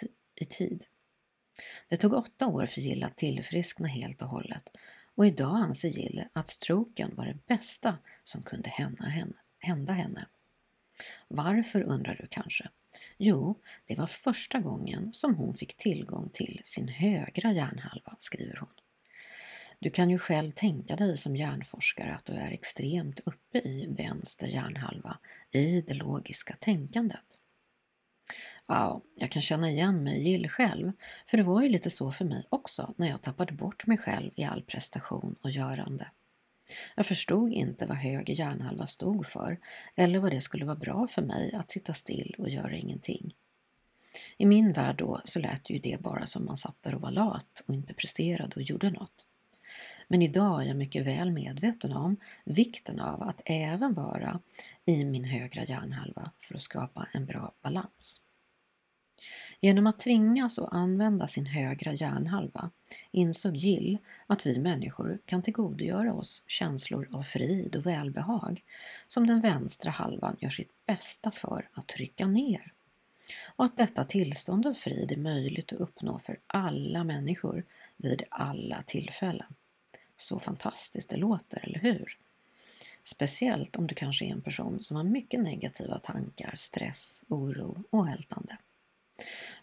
i 0.40 0.44
tid. 0.44 0.84
Det 1.88 1.96
tog 1.96 2.14
åtta 2.14 2.46
år 2.46 2.66
för 2.66 2.80
Jill 2.80 3.04
att 3.04 3.16
tillfriskna 3.16 3.88
helt 3.88 4.22
och 4.22 4.28
hållet 4.28 4.70
och 5.14 5.26
idag 5.26 5.56
anser 5.56 5.88
Jill 5.88 6.24
att 6.32 6.48
stroken 6.48 7.14
var 7.14 7.26
det 7.26 7.46
bästa 7.46 7.98
som 8.22 8.42
kunde 8.42 8.70
hända 8.70 9.04
henne. 9.04 9.36
Hända 9.58 9.92
henne. 9.92 10.26
Varför 11.28 11.82
undrar 11.82 12.18
du 12.20 12.26
kanske? 12.26 12.68
Jo, 13.18 13.60
det 13.86 13.98
var 13.98 14.06
första 14.06 14.58
gången 14.58 15.12
som 15.12 15.34
hon 15.34 15.54
fick 15.54 15.76
tillgång 15.76 16.30
till 16.32 16.60
sin 16.64 16.88
högra 16.88 17.52
hjärnhalva, 17.52 18.16
skriver 18.18 18.56
hon. 18.56 18.68
Du 19.78 19.90
kan 19.90 20.10
ju 20.10 20.18
själv 20.18 20.50
tänka 20.50 20.96
dig 20.96 21.16
som 21.16 21.36
hjärnforskare 21.36 22.14
att 22.14 22.24
du 22.24 22.32
är 22.32 22.50
extremt 22.50 23.20
uppe 23.24 23.58
i 23.58 23.86
vänster 23.86 24.46
hjärnhalva, 24.46 25.18
i 25.50 25.80
det 25.80 25.94
logiska 25.94 26.54
tänkandet. 26.60 27.40
Ja, 28.68 29.02
jag 29.14 29.30
kan 29.30 29.42
känna 29.42 29.70
igen 29.70 30.02
mig 30.02 30.28
Jill 30.28 30.48
själv, 30.48 30.92
för 31.26 31.36
det 31.36 31.42
var 31.42 31.62
ju 31.62 31.68
lite 31.68 31.90
så 31.90 32.10
för 32.10 32.24
mig 32.24 32.46
också 32.48 32.94
när 32.96 33.08
jag 33.08 33.22
tappade 33.22 33.52
bort 33.52 33.86
mig 33.86 33.98
själv 33.98 34.30
i 34.36 34.44
all 34.44 34.62
prestation 34.62 35.36
och 35.42 35.50
görande. 35.50 36.06
Jag 36.94 37.06
förstod 37.06 37.52
inte 37.52 37.86
vad 37.86 37.96
höger 37.96 38.34
hjärnhalva 38.34 38.86
stod 38.86 39.26
för 39.26 39.58
eller 39.94 40.18
vad 40.18 40.32
det 40.32 40.40
skulle 40.40 40.64
vara 40.64 40.76
bra 40.76 41.06
för 41.06 41.22
mig 41.22 41.54
att 41.54 41.70
sitta 41.70 41.92
still 41.92 42.34
och 42.38 42.48
göra 42.48 42.76
ingenting. 42.76 43.34
I 44.36 44.46
min 44.46 44.72
värld 44.72 44.96
då 44.98 45.20
så 45.24 45.38
lät 45.38 45.70
ju 45.70 45.78
det 45.78 46.00
bara 46.00 46.26
som 46.26 46.44
man 46.44 46.56
satt 46.56 46.82
där 46.82 46.94
och 46.94 47.00
var 47.00 47.10
lat 47.10 47.62
och 47.66 47.74
inte 47.74 47.94
presterade 47.94 48.56
och 48.56 48.62
gjorde 48.62 48.90
något. 48.90 49.26
Men 50.08 50.22
idag 50.22 50.62
är 50.62 50.66
jag 50.66 50.76
mycket 50.76 51.06
väl 51.06 51.30
medveten 51.30 51.92
om 51.92 52.16
vikten 52.44 53.00
av 53.00 53.22
att 53.22 53.40
även 53.44 53.94
vara 53.94 54.40
i 54.84 55.04
min 55.04 55.24
högra 55.24 55.64
hjärnhalva 55.64 56.30
för 56.38 56.54
att 56.54 56.62
skapa 56.62 57.08
en 57.12 57.26
bra 57.26 57.52
balans. 57.62 58.20
Genom 59.60 59.86
att 59.86 60.00
tvingas 60.00 60.58
att 60.58 60.72
använda 60.72 61.26
sin 61.26 61.46
högra 61.46 61.92
hjärnhalva 61.92 62.70
insåg 63.10 63.56
Jill 63.56 63.98
att 64.26 64.46
vi 64.46 64.58
människor 64.58 65.18
kan 65.26 65.42
tillgodogöra 65.42 66.14
oss 66.14 66.44
känslor 66.46 67.08
av 67.12 67.22
frid 67.22 67.76
och 67.76 67.86
välbehag 67.86 68.62
som 69.06 69.26
den 69.26 69.40
vänstra 69.40 69.90
halvan 69.90 70.36
gör 70.40 70.50
sitt 70.50 70.86
bästa 70.86 71.30
för 71.30 71.68
att 71.72 71.88
trycka 71.88 72.26
ner. 72.26 72.72
Och 73.56 73.64
att 73.64 73.76
detta 73.76 74.04
tillstånd 74.04 74.66
av 74.66 74.74
frid 74.74 75.12
är 75.12 75.16
möjligt 75.16 75.72
att 75.72 75.80
uppnå 75.80 76.18
för 76.18 76.38
alla 76.46 77.04
människor 77.04 77.64
vid 77.96 78.22
alla 78.30 78.82
tillfällen. 78.82 79.54
Så 80.16 80.38
fantastiskt 80.38 81.10
det 81.10 81.16
låter, 81.16 81.64
eller 81.66 81.78
hur? 81.78 82.18
Speciellt 83.02 83.76
om 83.76 83.86
du 83.86 83.94
kanske 83.94 84.24
är 84.24 84.30
en 84.30 84.42
person 84.42 84.82
som 84.82 84.96
har 84.96 85.04
mycket 85.04 85.40
negativa 85.40 85.98
tankar, 85.98 86.54
stress, 86.56 87.24
oro 87.28 87.84
och 87.90 88.08
ältande. 88.08 88.56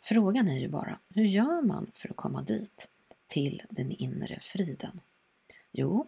Frågan 0.01 0.48
är 0.48 0.60
ju 0.60 0.67
bara, 0.67 1.00
hur 1.10 1.25
gör 1.25 1.62
man 1.62 1.91
för 1.93 2.10
att 2.10 2.15
komma 2.15 2.41
dit, 2.41 2.88
till 3.27 3.62
den 3.70 3.91
inre 3.91 4.39
friden? 4.41 5.00
Jo, 5.72 6.08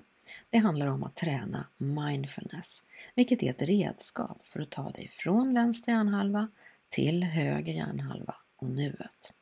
det 0.50 0.58
handlar 0.58 0.88
om 0.88 1.04
att 1.04 1.16
träna 1.16 1.68
mindfulness, 1.78 2.84
vilket 3.16 3.44
är 3.44 3.50
ett 3.50 3.62
redskap 3.62 4.46
för 4.46 4.62
att 4.62 4.70
ta 4.70 4.92
dig 4.92 5.08
från 5.08 5.54
vänster 5.54 5.92
hjärnhalva 5.92 6.48
till 6.90 7.24
höger 7.24 7.74
hjärnhalva 7.74 8.36
och 8.56 8.70
nuet. 8.70 9.34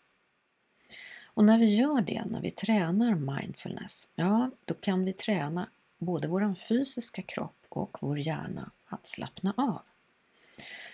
Och 1.42 1.46
när 1.46 1.58
vi 1.58 1.76
gör 1.76 2.02
det, 2.02 2.24
när 2.26 2.42
vi 2.42 2.52
tränar 2.52 3.16
mindfulness, 3.16 4.08
ja, 4.16 4.52
då 4.66 4.74
kan 4.74 5.06
vi 5.06 5.14
träna 5.14 5.68
både 5.98 6.28
vår 6.28 6.54
fysiska 6.54 7.22
kropp 7.22 7.66
och 7.70 7.98
vår 8.02 8.20
hjärna 8.20 8.72
att 8.86 9.08
slappna 9.08 9.54
av. 9.58 9.82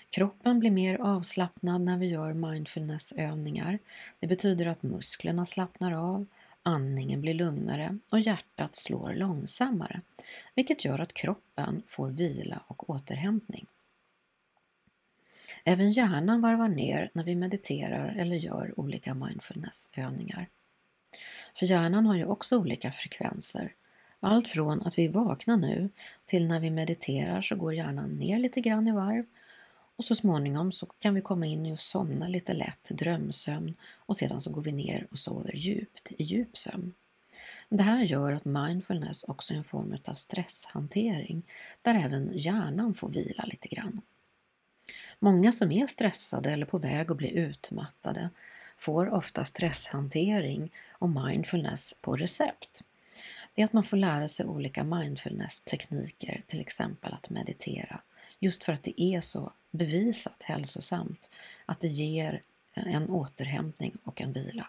Kroppen 0.10 0.60
blir 0.60 0.72
mer 0.72 0.98
avslappnad 1.02 1.82
när 1.82 1.98
vi 1.98 2.06
gör 2.08 2.34
mindfulnessövningar. 2.34 3.80
Det 4.20 4.28
betyder 4.28 4.66
att 4.66 4.84
musklerna 4.84 5.46
slappnar 5.46 5.92
av, 5.92 6.26
andningen 6.64 7.22
blir 7.22 7.34
lugnare 7.34 7.98
och 8.12 8.20
hjärtat 8.20 8.76
slår 8.76 9.14
långsammare, 9.14 10.02
vilket 10.56 10.86
gör 10.86 11.02
att 11.02 11.14
kroppen 11.14 11.84
får 11.88 12.10
vila 12.10 12.62
och 12.68 12.90
återhämtning. 12.90 13.66
Även 15.70 15.92
hjärnan 15.92 16.42
varvar 16.42 16.68
ner 16.68 17.10
när 17.14 17.24
vi 17.24 17.36
mediterar 17.36 18.16
eller 18.20 18.36
gör 18.36 18.80
olika 18.80 19.14
mindfulnessövningar. 19.14 20.50
För 21.56 21.66
hjärnan 21.66 22.06
har 22.06 22.16
ju 22.16 22.26
också 22.26 22.58
olika 22.58 22.92
frekvenser. 22.92 23.74
Allt 24.20 24.48
från 24.48 24.82
att 24.82 24.98
vi 24.98 25.06
är 25.06 25.10
vakna 25.10 25.56
nu 25.56 25.90
till 26.26 26.48
när 26.48 26.60
vi 26.60 26.70
mediterar 26.72 27.42
så 27.42 27.56
går 27.56 27.74
hjärnan 27.74 28.10
ner 28.10 28.40
lite 28.40 28.62
grann 28.62 28.88
i 28.88 28.92
varv 28.92 29.26
och 29.96 30.04
så 30.04 30.16
småningom 30.16 30.72
så 30.72 30.86
kan 30.86 31.16
vi 31.16 31.22
komma 31.22 31.46
in 31.46 31.72
och 31.72 31.80
somna 31.80 32.28
lite 32.28 32.54
lätt, 32.54 32.90
drömsömn 32.90 33.76
och 33.96 34.18
sedan 34.18 34.40
så 34.40 34.52
går 34.52 34.62
vi 34.62 34.72
ner 34.72 35.08
och 35.12 35.20
sover 35.20 35.56
djupt 35.56 36.12
i 36.18 36.24
djup 36.24 36.58
sömn. 36.58 36.94
Det 37.70 37.84
här 37.84 38.04
gör 38.04 38.32
att 38.32 38.46
mindfulness 38.46 39.24
också 39.24 39.54
är 39.54 39.58
en 39.58 39.64
form 39.64 39.98
av 40.06 40.14
stresshantering 40.14 41.44
där 41.82 41.96
även 41.96 42.32
hjärnan 42.34 42.94
får 42.94 43.10
vila 43.10 43.44
lite 43.44 43.68
grann. 43.68 44.02
Många 45.20 45.52
som 45.52 45.72
är 45.72 45.88
stressade 45.88 46.52
eller 46.52 46.66
på 46.66 46.78
väg 46.78 47.12
att 47.12 47.18
bli 47.18 47.38
utmattade 47.38 48.30
får 48.78 49.14
ofta 49.14 49.44
stresshantering 49.44 50.72
och 50.92 51.10
mindfulness 51.10 51.96
på 52.02 52.16
recept. 52.16 52.84
Det 53.56 53.62
är 53.62 53.66
att 53.66 53.74
man 53.74 53.84
får 53.84 53.98
lära 53.98 54.28
sig 54.28 54.46
olika 54.46 54.84
mindfulness-tekniker, 54.84 56.42
till 56.48 56.62
exempel 56.62 57.14
att 57.14 57.30
meditera, 57.30 58.02
just 58.40 58.64
för 58.64 58.74
att 58.74 58.84
det 58.84 59.02
är 59.02 59.22
så 59.22 59.52
bevisat 59.72 60.44
hälsosamt 60.44 61.30
att 61.66 61.80
det 61.80 61.88
ger 61.88 62.42
en 62.74 63.10
återhämtning 63.10 63.98
och 64.04 64.22
en 64.22 64.32
vila. 64.32 64.68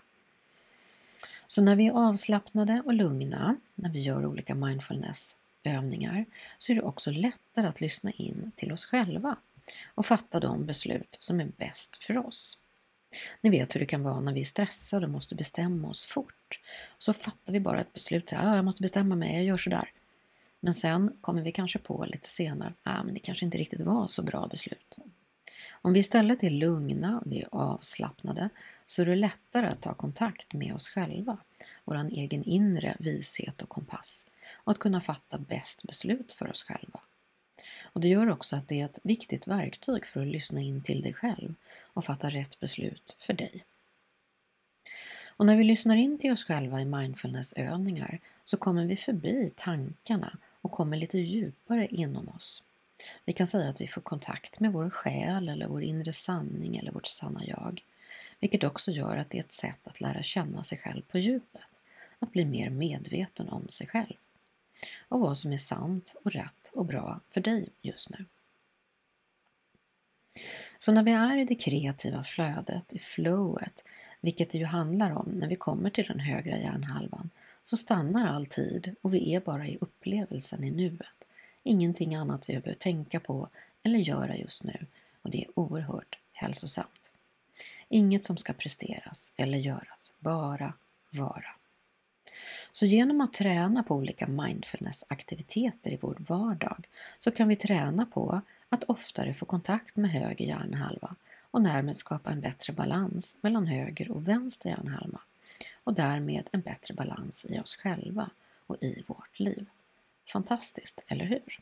Så 1.46 1.62
när 1.62 1.76
vi 1.76 1.86
är 1.86 1.92
avslappnade 1.92 2.82
och 2.84 2.94
lugna, 2.94 3.56
när 3.74 3.90
vi 3.90 4.00
gör 4.00 4.26
olika 4.26 4.54
mindfulness-övningar 4.54 6.24
så 6.58 6.72
är 6.72 6.76
det 6.76 6.82
också 6.82 7.10
lättare 7.10 7.66
att 7.66 7.80
lyssna 7.80 8.10
in 8.10 8.52
till 8.56 8.72
oss 8.72 8.84
själva 8.84 9.36
och 9.94 10.06
fatta 10.06 10.40
de 10.40 10.66
beslut 10.66 11.16
som 11.20 11.40
är 11.40 11.48
bäst 11.56 12.04
för 12.04 12.26
oss. 12.26 12.58
Ni 13.40 13.50
vet 13.50 13.74
hur 13.74 13.80
det 13.80 13.86
kan 13.86 14.02
vara 14.02 14.20
när 14.20 14.32
vi 14.32 14.40
är 14.40 14.44
stressade 14.44 15.06
och 15.06 15.12
måste 15.12 15.34
bestämma 15.34 15.88
oss 15.88 16.04
fort. 16.04 16.60
Så 16.98 17.12
fattar 17.12 17.52
vi 17.52 17.60
bara 17.60 17.80
ett 17.80 17.92
beslut, 17.92 18.28
så 18.28 18.36
här, 18.36 18.52
ah, 18.52 18.56
jag 18.56 18.64
måste 18.64 18.82
bestämma 18.82 19.16
mig, 19.16 19.34
jag 19.34 19.44
gör 19.44 19.56
sådär. 19.56 19.92
Men 20.60 20.74
sen 20.74 21.16
kommer 21.20 21.42
vi 21.42 21.52
kanske 21.52 21.78
på 21.78 22.04
lite 22.04 22.28
senare 22.28 22.68
att 22.68 22.78
ah, 22.82 23.02
men 23.04 23.14
det 23.14 23.20
kanske 23.20 23.44
inte 23.44 23.58
riktigt 23.58 23.80
var 23.80 24.06
så 24.06 24.22
bra 24.22 24.46
beslut. 24.46 24.98
Om 25.82 25.92
vi 25.92 26.00
istället 26.00 26.42
är 26.42 26.50
lugna, 26.50 27.22
vi 27.26 27.40
är 27.40 27.48
avslappnade, 27.52 28.48
så 28.86 29.02
är 29.02 29.06
det 29.06 29.16
lättare 29.16 29.66
att 29.66 29.80
ta 29.80 29.94
kontakt 29.94 30.52
med 30.52 30.74
oss 30.74 30.88
själva, 30.88 31.38
vår 31.84 32.08
egen 32.10 32.44
inre 32.44 32.96
vishet 32.98 33.62
och 33.62 33.68
kompass 33.68 34.26
och 34.54 34.72
att 34.72 34.78
kunna 34.78 35.00
fatta 35.00 35.38
bäst 35.38 35.86
beslut 35.86 36.32
för 36.32 36.50
oss 36.50 36.62
själva. 36.62 37.00
Och 37.92 38.00
Det 38.00 38.08
gör 38.08 38.30
också 38.30 38.56
att 38.56 38.68
det 38.68 38.80
är 38.80 38.84
ett 38.84 38.98
viktigt 39.02 39.46
verktyg 39.46 40.06
för 40.06 40.20
att 40.20 40.26
lyssna 40.26 40.60
in 40.60 40.82
till 40.82 41.02
dig 41.02 41.12
själv 41.12 41.54
och 41.82 42.04
fatta 42.04 42.30
rätt 42.30 42.60
beslut 42.60 43.16
för 43.18 43.32
dig. 43.32 43.64
Och 45.28 45.46
när 45.46 45.56
vi 45.56 45.64
lyssnar 45.64 45.96
in 45.96 46.18
till 46.18 46.32
oss 46.32 46.44
själva 46.44 46.80
i 46.80 46.84
mindfulnessövningar 46.84 48.20
så 48.44 48.56
kommer 48.56 48.86
vi 48.86 48.96
förbi 48.96 49.52
tankarna 49.56 50.38
och 50.62 50.72
kommer 50.72 50.96
lite 50.96 51.18
djupare 51.18 51.86
inom 51.86 52.28
oss. 52.28 52.62
Vi 53.24 53.32
kan 53.32 53.46
säga 53.46 53.70
att 53.70 53.80
vi 53.80 53.86
får 53.86 54.00
kontakt 54.00 54.60
med 54.60 54.72
vår 54.72 54.90
själ 54.90 55.48
eller 55.48 55.66
vår 55.66 55.82
inre 55.82 56.12
sanning 56.12 56.76
eller 56.76 56.92
vårt 56.92 57.06
sanna 57.06 57.46
jag, 57.46 57.82
vilket 58.40 58.64
också 58.64 58.90
gör 58.90 59.16
att 59.16 59.30
det 59.30 59.38
är 59.38 59.42
ett 59.42 59.52
sätt 59.52 59.80
att 59.84 60.00
lära 60.00 60.22
känna 60.22 60.64
sig 60.64 60.78
själv 60.78 61.02
på 61.02 61.18
djupet, 61.18 61.80
att 62.18 62.32
bli 62.32 62.44
mer 62.44 62.70
medveten 62.70 63.48
om 63.48 63.68
sig 63.68 63.86
själv 63.86 64.14
och 65.08 65.20
vad 65.20 65.38
som 65.38 65.52
är 65.52 65.58
sant 65.58 66.14
och 66.24 66.32
rätt 66.32 66.70
och 66.72 66.86
bra 66.86 67.20
för 67.30 67.40
dig 67.40 67.68
just 67.82 68.10
nu. 68.10 68.24
Så 70.78 70.92
när 70.92 71.02
vi 71.02 71.12
är 71.12 71.36
i 71.36 71.44
det 71.44 71.54
kreativa 71.54 72.24
flödet, 72.24 72.92
i 72.92 72.98
flowet, 72.98 73.84
vilket 74.20 74.50
det 74.50 74.58
ju 74.58 74.64
handlar 74.64 75.12
om 75.12 75.28
när 75.28 75.48
vi 75.48 75.56
kommer 75.56 75.90
till 75.90 76.04
den 76.04 76.20
högra 76.20 76.58
hjärnhalvan, 76.58 77.30
så 77.62 77.76
stannar 77.76 78.26
all 78.26 78.46
tid 78.46 78.94
och 79.02 79.14
vi 79.14 79.34
är 79.34 79.40
bara 79.40 79.66
i 79.66 79.76
upplevelsen 79.80 80.64
i 80.64 80.70
nuet. 80.70 81.28
Ingenting 81.62 82.14
annat 82.14 82.48
vi 82.48 82.52
behöver 82.52 82.74
tänka 82.74 83.20
på 83.20 83.48
eller 83.82 83.98
göra 83.98 84.36
just 84.36 84.64
nu 84.64 84.86
och 85.22 85.30
det 85.30 85.44
är 85.44 85.58
oerhört 85.58 86.18
hälsosamt. 86.32 87.12
Inget 87.88 88.24
som 88.24 88.36
ska 88.36 88.52
presteras 88.52 89.32
eller 89.36 89.58
göras, 89.58 90.14
bara 90.18 90.72
vara. 91.10 91.57
Så 92.78 92.86
genom 92.86 93.20
att 93.20 93.32
träna 93.32 93.82
på 93.82 93.94
olika 93.94 94.26
mindfulness-aktiviteter 94.26 95.90
i 95.90 95.98
vår 96.00 96.16
vardag 96.18 96.88
så 97.18 97.30
kan 97.30 97.48
vi 97.48 97.56
träna 97.56 98.06
på 98.06 98.40
att 98.68 98.84
oftare 98.84 99.34
få 99.34 99.46
kontakt 99.46 99.96
med 99.96 100.10
höger 100.10 100.44
hjärnhalva 100.44 101.14
och 101.50 101.62
därmed 101.62 101.96
skapa 101.96 102.30
en 102.30 102.40
bättre 102.40 102.72
balans 102.72 103.36
mellan 103.40 103.66
höger 103.66 104.10
och 104.10 104.28
vänster 104.28 104.70
hjärnhalva 104.70 105.20
och 105.84 105.94
därmed 105.94 106.48
en 106.52 106.60
bättre 106.60 106.94
balans 106.94 107.46
i 107.48 107.58
oss 107.58 107.76
själva 107.76 108.30
och 108.66 108.76
i 108.80 109.04
vårt 109.06 109.38
liv. 109.38 109.66
Fantastiskt, 110.32 111.04
eller 111.08 111.24
hur? 111.24 111.60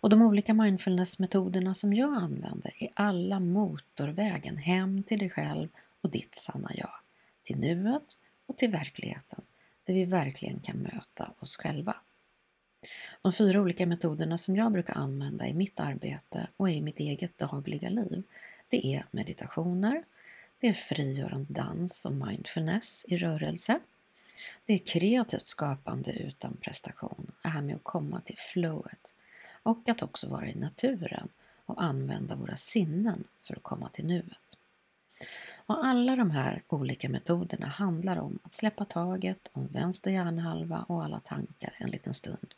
Och 0.00 0.10
de 0.10 0.22
olika 0.22 0.54
mindfulness-metoderna 0.54 1.74
som 1.74 1.94
jag 1.94 2.14
använder 2.14 2.72
är 2.78 2.90
alla 2.94 3.40
motorvägen 3.40 4.56
hem 4.56 5.02
till 5.02 5.18
dig 5.18 5.30
själv 5.30 5.68
och 6.00 6.10
ditt 6.10 6.34
sanna 6.34 6.70
jag, 6.74 6.94
till 7.42 7.58
nuet 7.58 8.18
och 8.46 8.56
till 8.56 8.70
verkligheten, 8.70 9.40
där 9.84 9.94
vi 9.94 10.04
verkligen 10.04 10.60
kan 10.60 10.76
möta 10.76 11.32
oss 11.38 11.56
själva. 11.56 11.96
De 13.22 13.32
fyra 13.32 13.60
olika 13.60 13.86
metoderna 13.86 14.38
som 14.38 14.56
jag 14.56 14.72
brukar 14.72 14.94
använda 14.94 15.46
i 15.46 15.54
mitt 15.54 15.80
arbete 15.80 16.48
och 16.56 16.70
i 16.70 16.80
mitt 16.80 17.00
eget 17.00 17.38
dagliga 17.38 17.88
liv, 17.88 18.22
det 18.68 18.86
är 18.86 19.06
meditationer, 19.10 20.04
det 20.60 20.68
är 20.68 20.72
frigörande 20.72 21.52
dans 21.52 22.06
och 22.06 22.12
mindfulness 22.12 23.04
i 23.08 23.16
rörelse, 23.16 23.80
det 24.64 24.74
är 24.74 24.78
kreativt 24.78 25.46
skapande 25.46 26.12
utan 26.12 26.56
prestation, 26.56 27.32
det 27.42 27.48
här 27.48 27.60
med 27.60 27.76
att 27.76 27.84
komma 27.84 28.20
till 28.20 28.38
flowet 28.38 29.14
och 29.62 29.88
att 29.88 30.02
också 30.02 30.28
vara 30.28 30.48
i 30.48 30.54
naturen 30.54 31.28
och 31.66 31.82
använda 31.82 32.34
våra 32.34 32.56
sinnen 32.56 33.24
för 33.38 33.56
att 33.56 33.62
komma 33.62 33.88
till 33.88 34.06
nuet. 34.06 34.58
Och 35.70 35.84
alla 35.84 36.16
de 36.16 36.30
här 36.30 36.62
olika 36.68 37.08
metoderna 37.08 37.66
handlar 37.66 38.16
om 38.16 38.38
att 38.42 38.52
släppa 38.52 38.84
taget 38.84 39.50
om 39.52 39.66
vänster 39.66 40.10
hjärnhalva 40.10 40.84
och 40.88 41.04
alla 41.04 41.20
tankar 41.20 41.74
en 41.78 41.90
liten 41.90 42.14
stund 42.14 42.54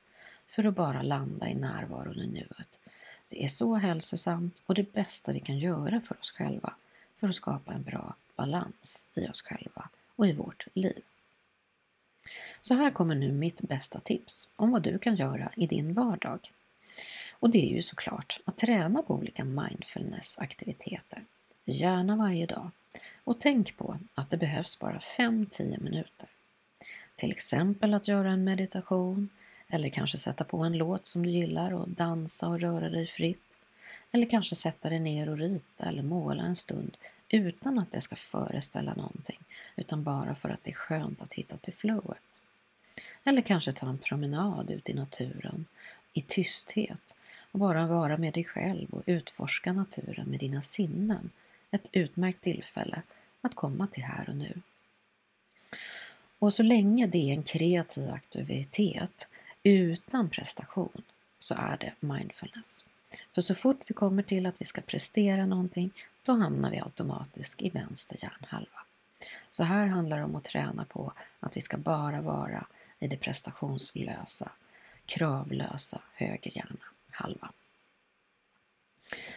för 0.47 0.67
att 0.67 0.75
bara 0.75 1.03
landa 1.03 1.49
i 1.49 1.55
närvaron 1.55 2.19
i 2.19 2.27
nuet. 2.27 2.81
Det 3.29 3.45
är 3.45 3.49
så 3.49 3.75
hälsosamt 3.75 4.63
och 4.67 4.75
det 4.75 4.93
bästa 4.93 5.33
vi 5.33 5.41
kan 5.41 5.59
göra 5.59 6.01
för 6.01 6.21
oss 6.21 6.31
själva 6.31 6.75
för 7.17 7.29
att 7.29 7.35
skapa 7.35 7.73
en 7.73 7.83
bra 7.83 8.15
balans 8.37 9.07
i 9.15 9.29
oss 9.29 9.43
själva 9.43 9.89
och 10.17 10.27
i 10.27 10.33
vårt 10.33 10.67
liv. 10.75 11.03
Så 12.61 12.75
här 12.75 12.91
kommer 12.91 13.15
nu 13.15 13.33
mitt 13.33 13.61
bästa 13.61 14.01
tips 14.01 14.49
om 14.57 14.71
vad 14.71 14.83
du 14.83 14.99
kan 14.99 15.17
göra 15.17 15.53
i 15.57 15.67
din 15.67 15.93
vardag. 15.93 16.53
Och 17.33 17.51
det 17.51 17.71
är 17.71 17.75
ju 17.75 17.83
såklart 17.83 18.41
att 18.45 18.59
träna 18.59 19.03
på 19.03 19.15
olika 19.15 19.45
mindfulness-aktiviteter, 19.45 21.25
gärna 21.65 22.17
varje 22.17 22.47
dag. 22.47 22.71
Och 23.25 23.41
tänk 23.41 23.77
på 23.77 23.99
att 24.15 24.31
det 24.31 24.37
behövs 24.37 24.79
bara 24.79 24.99
5-10 24.99 25.83
minuter. 25.83 26.29
Till 27.17 27.31
exempel 27.31 27.95
att 27.95 28.09
göra 28.09 28.31
en 28.31 28.45
meditation 28.45 29.29
eller 29.69 29.89
kanske 29.89 30.19
sätta 30.19 30.45
på 30.45 30.59
en 30.59 30.79
låt 30.79 31.07
som 31.07 31.23
du 31.23 31.31
gillar 31.31 31.73
och 31.75 31.89
dansa 31.89 32.49
och 32.49 32.61
röra 32.61 32.89
dig 32.89 33.07
fritt. 33.07 33.59
Eller 34.11 34.31
kanske 34.31 34.55
sätta 34.55 34.89
dig 34.89 35.01
ner 35.01 35.29
och 35.29 35.39
rita 35.39 35.85
eller 35.85 36.03
måla 36.03 36.43
en 36.43 36.57
stund 36.57 36.97
utan 37.29 37.79
att 37.79 37.93
det 37.93 38.01
ska 38.01 38.17
föreställa 38.17 38.95
någonting, 38.95 39.39
utan 39.77 40.03
bara 40.03 40.35
för 40.35 40.49
att 40.49 40.65
det 40.65 40.71
är 40.71 40.75
skönt 40.75 41.23
att 41.23 41.33
hitta 41.33 41.57
till 41.57 41.73
flowet. 41.73 42.41
Eller 43.25 43.43
kanske 43.43 43.73
ta 43.73 43.89
en 43.89 43.99
promenad 43.99 44.71
ut 44.71 44.89
i 44.89 44.95
naturen, 44.95 45.67
i 46.13 46.21
tysthet 46.21 47.15
och 47.53 47.59
bara 47.59 47.87
vara 47.87 48.17
med 48.17 48.35
dig 48.35 48.45
själv 48.45 48.91
och 48.91 49.03
utforska 49.07 49.73
naturen 49.73 50.27
med 50.27 50.41
dina 50.41 50.63
sinnen. 50.63 51.31
Ett 51.75 51.89
utmärkt 51.93 52.43
tillfälle 52.43 53.03
att 53.41 53.55
komma 53.55 53.87
till 53.87 54.03
här 54.03 54.29
och 54.29 54.37
nu. 54.37 54.61
Och 56.39 56.53
så 56.53 56.63
länge 56.63 57.07
det 57.07 57.19
är 57.31 57.33
en 57.33 57.43
kreativ 57.43 58.11
aktivitet 58.11 59.29
utan 59.63 60.31
prestation 60.31 61.03
så 61.39 61.55
är 61.55 61.77
det 61.81 61.93
mindfulness. 62.01 62.85
För 63.35 63.43
så 63.43 63.55
fort 63.55 63.81
vi 63.87 63.95
kommer 63.95 64.23
till 64.23 64.47
att 64.47 64.61
vi 64.61 64.65
ska 64.65 64.81
prestera 64.81 65.47
någonting, 65.47 65.91
då 66.25 66.33
hamnar 66.33 66.71
vi 66.71 66.81
automatiskt 66.81 67.63
i 67.63 67.69
vänster 67.69 68.19
hjärnhalva. 68.23 68.85
Så 69.51 69.65
här 69.65 69.87
handlar 69.87 70.19
det 70.19 70.25
om 70.25 70.37
att 70.37 70.45
träna 70.45 70.85
på 70.85 71.13
att 71.41 71.57
vi 71.57 71.61
ska 71.61 71.77
bara 71.77 72.21
vara 72.21 72.67
i 72.99 73.09
det 73.09 73.17
prestationslösa, 73.17 74.51
kravlösa 75.07 76.01
höger 76.15 76.53
hjärnhalva. 76.57 77.53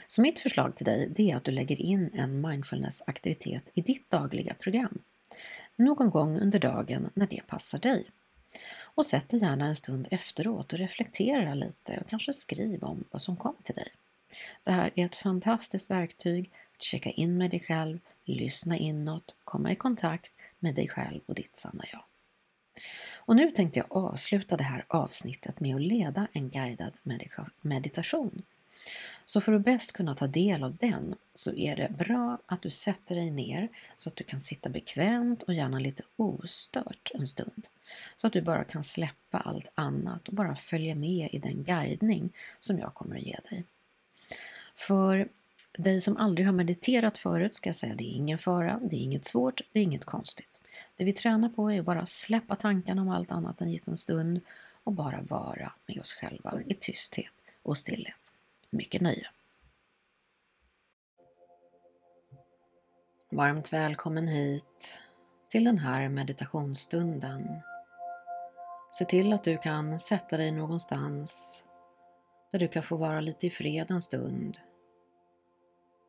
Så 0.08 0.21
mitt 0.21 0.39
förslag 0.39 0.75
till 0.75 0.86
dig 0.86 1.13
är 1.17 1.36
att 1.36 1.43
du 1.43 1.51
lägger 1.51 1.82
in 1.82 2.10
en 2.13 2.47
mindfulness-aktivitet 2.47 3.69
i 3.73 3.82
ditt 3.82 4.10
dagliga 4.10 4.54
program. 4.54 5.01
Någon 5.75 6.10
gång 6.10 6.39
under 6.39 6.60
dagen 6.60 7.10
när 7.13 7.28
det 7.28 7.47
passar 7.47 7.80
dig. 7.80 8.06
Och 8.82 9.06
sätt 9.06 9.30
dig 9.30 9.39
gärna 9.39 9.65
en 9.65 9.75
stund 9.75 10.08
efteråt 10.12 10.73
och 10.73 10.80
reflektera 10.80 11.54
lite 11.54 11.97
och 12.01 12.10
kanske 12.10 12.34
skriv 12.34 12.84
om 12.84 13.04
vad 13.12 13.21
som 13.21 13.38
kom 13.38 13.56
till 13.63 13.75
dig. 13.75 13.88
Det 14.63 14.71
här 14.71 14.91
är 14.95 15.06
ett 15.06 15.15
fantastiskt 15.15 15.89
verktyg 15.89 16.51
att 16.75 16.82
checka 16.82 17.10
in 17.10 17.38
med 17.38 17.51
dig 17.51 17.60
själv, 17.60 17.99
lyssna 18.23 18.78
inåt, 18.78 19.36
komma 19.43 19.71
i 19.71 19.75
kontakt 19.75 20.34
med 20.60 20.75
dig 20.75 20.88
själv 20.88 21.21
och 21.25 21.36
ditt 21.36 21.58
sanna 21.58 21.84
jag. 21.91 22.04
Och 23.15 23.36
nu 23.36 23.51
tänkte 23.51 23.80
jag 23.80 23.97
avsluta 23.97 24.58
det 24.58 24.63
här 24.63 24.86
avsnittet 24.88 25.60
med 25.60 25.75
att 25.75 25.82
leda 25.82 26.28
en 26.34 26.49
guidad 26.49 26.93
meditation. 27.62 28.41
Så 29.25 29.41
för 29.41 29.53
att 29.53 29.65
bäst 29.65 29.93
kunna 29.93 30.15
ta 30.15 30.27
del 30.27 30.63
av 30.63 30.75
den 30.75 31.15
så 31.35 31.53
är 31.53 31.75
det 31.75 31.91
bra 31.97 32.38
att 32.45 32.61
du 32.61 32.69
sätter 32.69 33.15
dig 33.15 33.31
ner 33.31 33.69
så 33.95 34.09
att 34.09 34.15
du 34.15 34.23
kan 34.23 34.39
sitta 34.39 34.69
bekvämt 34.69 35.43
och 35.43 35.53
gärna 35.53 35.79
lite 35.79 36.03
ostört 36.15 37.11
en 37.13 37.27
stund. 37.27 37.67
Så 38.15 38.27
att 38.27 38.33
du 38.33 38.41
bara 38.41 38.63
kan 38.63 38.83
släppa 38.83 39.38
allt 39.38 39.67
annat 39.75 40.27
och 40.27 40.33
bara 40.33 40.55
följa 40.55 40.95
med 40.95 41.29
i 41.31 41.39
den 41.39 41.63
guidning 41.63 42.29
som 42.59 42.79
jag 42.79 42.93
kommer 42.93 43.15
att 43.15 43.23
ge 43.23 43.38
dig. 43.49 43.63
För 44.75 45.27
dig 45.77 46.01
som 46.01 46.17
aldrig 46.17 46.45
har 46.47 46.53
mediterat 46.53 47.17
förut 47.17 47.55
ska 47.55 47.69
jag 47.69 47.75
säga, 47.75 47.95
det 47.95 48.03
är 48.03 48.15
ingen 48.15 48.38
fara, 48.38 48.79
det 48.83 48.95
är 48.95 48.99
inget 48.99 49.25
svårt, 49.25 49.61
det 49.71 49.79
är 49.79 49.83
inget 49.83 50.05
konstigt. 50.05 50.61
Det 50.95 51.05
vi 51.05 51.13
tränar 51.13 51.49
på 51.49 51.71
är 51.71 51.79
att 51.79 51.85
bara 51.85 52.05
släppa 52.05 52.55
tankarna 52.55 53.01
om 53.01 53.09
allt 53.09 53.31
annat 53.31 53.61
en 53.61 53.71
liten 53.71 53.97
stund 53.97 54.41
och 54.83 54.93
bara 54.93 55.21
vara 55.21 55.71
med 55.85 55.99
oss 55.99 56.13
själva 56.13 56.61
i 56.65 56.73
tysthet 56.73 57.33
och 57.63 57.77
stillhet. 57.77 58.24
Mycket 58.75 59.01
nöje! 59.01 59.27
Varmt 63.31 63.73
välkommen 63.73 64.27
hit 64.27 64.99
till 65.51 65.63
den 65.63 65.77
här 65.77 66.09
meditationsstunden. 66.09 67.61
Se 68.91 69.05
till 69.05 69.33
att 69.33 69.43
du 69.43 69.57
kan 69.57 69.99
sätta 69.99 70.38
dig 70.38 70.51
någonstans 70.51 71.63
där 72.51 72.59
du 72.59 72.67
kan 72.67 72.83
få 72.83 72.97
vara 72.97 73.21
lite 73.21 73.47
i 73.47 73.49
fred 73.49 73.91
en 73.91 74.01
stund 74.01 74.57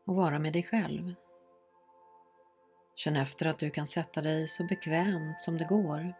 och 0.06 0.16
vara 0.16 0.38
med 0.38 0.52
dig 0.52 0.62
själv. 0.62 1.14
Känn 2.94 3.16
efter 3.16 3.46
att 3.46 3.58
du 3.58 3.70
kan 3.70 3.86
sätta 3.86 4.22
dig 4.22 4.46
så 4.46 4.64
bekvämt 4.64 5.40
som 5.40 5.58
det 5.58 5.64
går. 5.64 6.14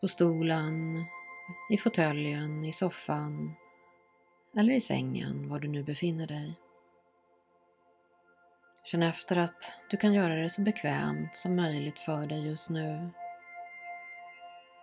På 0.00 0.08
stolen, 0.08 1.04
i 1.72 1.76
fåtöljen, 1.76 2.64
i 2.64 2.72
soffan 2.72 3.54
eller 4.58 4.72
i 4.72 4.80
sängen, 4.80 5.48
var 5.48 5.58
du 5.58 5.68
nu 5.68 5.82
befinner 5.82 6.26
dig. 6.26 6.54
Känn 8.84 9.02
efter 9.02 9.36
att 9.36 9.72
du 9.90 9.96
kan 9.96 10.14
göra 10.14 10.34
det 10.34 10.50
så 10.50 10.62
bekvämt 10.62 11.36
som 11.36 11.56
möjligt 11.56 12.00
för 12.00 12.26
dig 12.26 12.46
just 12.46 12.70
nu. 12.70 13.10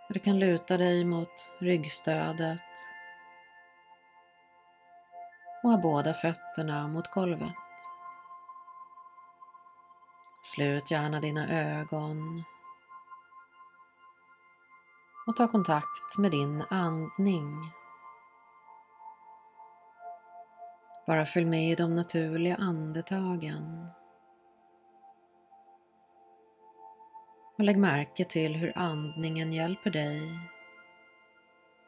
Du 0.09 0.19
kan 0.19 0.39
luta 0.39 0.77
dig 0.77 1.05
mot 1.05 1.51
ryggstödet 1.59 2.63
och 5.63 5.69
ha 5.69 5.77
båda 5.77 6.13
fötterna 6.13 6.87
mot 6.87 7.11
golvet. 7.11 7.53
Slut 10.41 10.91
gärna 10.91 11.19
dina 11.19 11.49
ögon 11.49 12.43
och 15.27 15.35
ta 15.35 15.47
kontakt 15.47 16.17
med 16.17 16.31
din 16.31 16.63
andning. 16.69 17.71
Bara 21.07 21.25
följ 21.25 21.45
med 21.45 21.71
i 21.71 21.75
de 21.75 21.95
naturliga 21.95 22.55
andetagen. 22.55 23.89
Och 27.57 27.63
lägg 27.63 27.77
märke 27.77 28.23
till 28.23 28.55
hur 28.55 28.77
andningen 28.77 29.53
hjälper 29.53 29.91
dig 29.91 30.21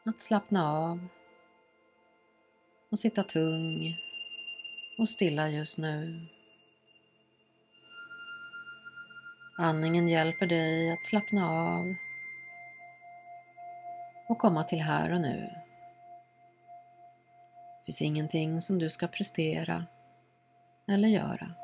att 0.04 0.20
slappna 0.20 0.72
av 0.72 1.08
och 2.90 2.98
sitta 2.98 3.22
tung 3.22 3.96
och 4.98 5.08
stilla 5.08 5.48
just 5.48 5.78
nu. 5.78 6.26
Andningen 9.58 10.08
hjälper 10.08 10.46
dig 10.46 10.92
att 10.92 11.04
slappna 11.04 11.50
av 11.50 11.94
och 14.28 14.38
komma 14.38 14.64
till 14.64 14.80
här 14.80 15.14
och 15.14 15.20
nu. 15.20 15.65
Det 17.86 17.92
finns 17.92 18.02
ingenting 18.02 18.60
som 18.60 18.78
du 18.78 18.90
ska 18.90 19.08
prestera 19.08 19.86
eller 20.88 21.08
göra. 21.08 21.54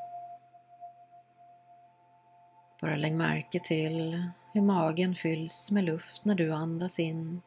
Bara 2.81 2.97
lägg 2.97 3.15
märke 3.15 3.61
till 3.61 4.31
hur 4.53 4.63
magen 4.63 5.15
fylls 5.15 5.71
med 5.71 5.85
luft 5.85 6.25
när 6.25 6.35
du 6.35 6.53
andas 6.53 6.99
in. 6.99 7.43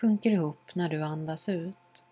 Sjunker 0.00 0.30
ihop 0.30 0.74
när 0.74 0.88
du 0.88 1.02
andas 1.02 1.48
ut. 1.48 2.04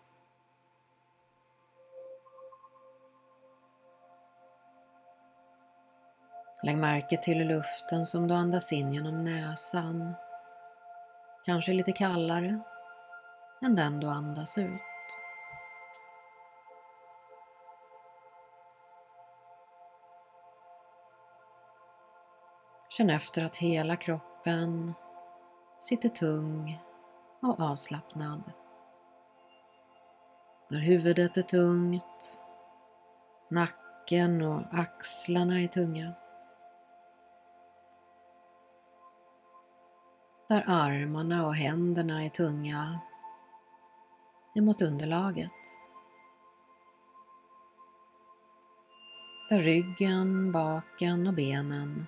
Lägg 6.62 6.78
märke 6.78 7.16
till 7.16 7.38
luften 7.38 8.06
som 8.06 8.28
du 8.28 8.34
andas 8.34 8.72
in 8.72 8.92
genom 8.92 9.24
näsan 9.24 10.14
kanske 11.44 11.72
lite 11.72 11.92
kallare 11.92 12.60
än 13.62 13.76
den 13.76 14.00
du 14.00 14.06
andas 14.06 14.58
ut. 14.58 14.80
Känn 22.88 23.10
efter 23.10 23.44
att 23.44 23.56
hela 23.56 23.96
kroppen 23.96 24.94
sitter 25.80 26.08
tung 26.08 26.82
och 27.42 27.60
avslappnad. 27.60 28.52
När 30.68 30.78
huvudet 30.78 31.36
är 31.36 31.42
tungt, 31.42 32.38
nacken 33.50 34.42
och 34.42 34.62
axlarna 34.72 35.60
är 35.60 35.68
tunga. 35.68 36.12
Där 40.48 40.64
armarna 40.66 41.46
och 41.46 41.54
händerna 41.54 42.24
är 42.24 42.28
tunga 42.28 43.00
emot 44.56 44.82
underlaget. 44.82 45.78
Där 49.48 49.58
ryggen, 49.58 50.52
baken 50.52 51.26
och 51.26 51.34
benen 51.34 52.06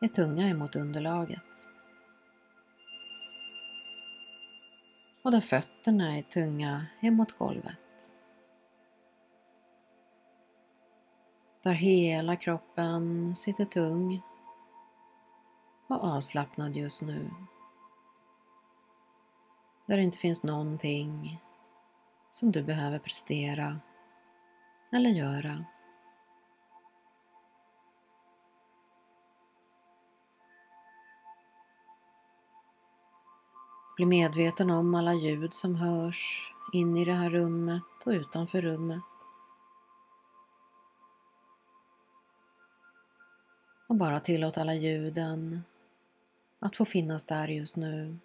är 0.00 0.08
tunga 0.08 0.48
emot 0.48 0.76
underlaget. 0.76 1.68
Och 5.22 5.30
där 5.30 5.40
fötterna 5.40 6.18
är 6.18 6.22
tunga 6.22 6.86
emot 7.00 7.38
golvet. 7.38 8.14
Där 11.62 11.72
hela 11.72 12.36
kroppen 12.36 13.34
sitter 13.34 13.64
tung 13.64 14.22
och 15.86 16.04
avslappnad 16.04 16.76
just 16.76 17.02
nu. 17.02 17.30
Där 19.86 19.96
det 19.96 20.02
inte 20.02 20.18
finns 20.18 20.42
någonting 20.42 21.40
som 22.32 22.52
du 22.52 22.62
behöver 22.62 22.98
prestera 22.98 23.80
eller 24.92 25.10
göra. 25.10 25.64
Bli 33.96 34.06
medveten 34.06 34.70
om 34.70 34.94
alla 34.94 35.14
ljud 35.14 35.54
som 35.54 35.74
hörs 35.74 36.52
in 36.72 36.96
i 36.96 37.04
det 37.04 37.12
här 37.12 37.30
rummet 37.30 38.06
och 38.06 38.12
utanför 38.12 38.60
rummet. 38.60 39.02
Och 43.88 43.96
bara 43.96 44.20
tillåt 44.20 44.58
alla 44.58 44.74
ljuden 44.74 45.62
att 46.58 46.76
få 46.76 46.84
finnas 46.84 47.24
där 47.24 47.48
just 47.48 47.76
nu. 47.76 48.18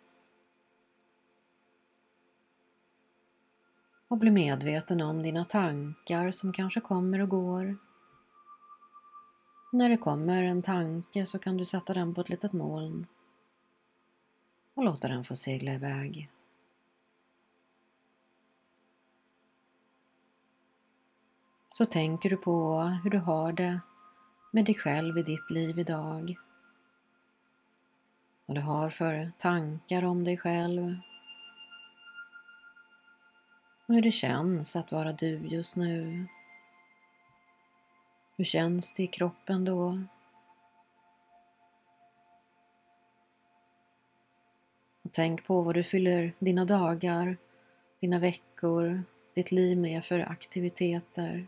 Och 4.08 4.18
bli 4.18 4.32
medveten 4.32 5.02
om 5.02 5.24
dina 5.24 5.46
tankar 5.46 6.32
som 6.32 6.54
kanske 6.54 6.80
kommer 6.80 7.22
och 7.22 7.30
går. 7.30 7.78
När 9.72 9.90
det 9.90 9.98
kommer 9.98 10.44
en 10.44 10.62
tanke 10.62 11.26
så 11.26 11.40
kan 11.40 11.58
du 11.58 11.66
sätta 11.66 11.94
den 11.94 12.14
på 12.14 12.22
ett 12.22 12.30
litet 12.30 12.54
moln 12.54 13.08
och 14.74 14.84
låta 14.84 15.08
den 15.08 15.24
få 15.24 15.36
segla 15.36 15.74
iväg. 15.74 16.30
Så 21.72 21.86
tänker 21.86 22.30
du 22.30 22.38
på 22.38 22.80
hur 23.04 23.10
du 23.10 23.18
har 23.18 23.52
det 23.52 23.80
med 24.52 24.66
dig 24.66 24.76
själv 24.76 25.18
i 25.18 25.24
ditt 25.24 25.52
liv 25.52 25.80
idag. 25.80 26.36
Vad 28.46 28.58
du 28.58 28.62
har 28.62 28.90
för 28.90 29.32
tankar 29.38 30.06
om 30.06 30.24
dig 30.24 30.38
själv 30.38 30.96
och 33.88 33.94
hur 33.94 34.02
det 34.02 34.12
känns 34.12 34.76
att 34.76 34.92
vara 34.92 35.12
du 35.12 35.38
just 35.38 35.76
nu. 35.76 36.26
Hur 38.38 38.44
känns 38.44 38.94
det 38.94 39.04
i 39.04 39.08
kroppen 39.08 39.66
då? 39.66 40.02
Och 45.04 45.14
tänk 45.14 45.46
på 45.46 45.62
vad 45.62 45.76
du 45.76 45.84
fyller 45.84 46.34
dina 46.40 46.66
dagar, 46.66 47.38
dina 48.00 48.20
veckor, 48.20 49.04
ditt 49.34 49.52
liv 49.52 49.78
med 49.78 50.06
för 50.06 50.20
aktiviteter. 50.20 51.48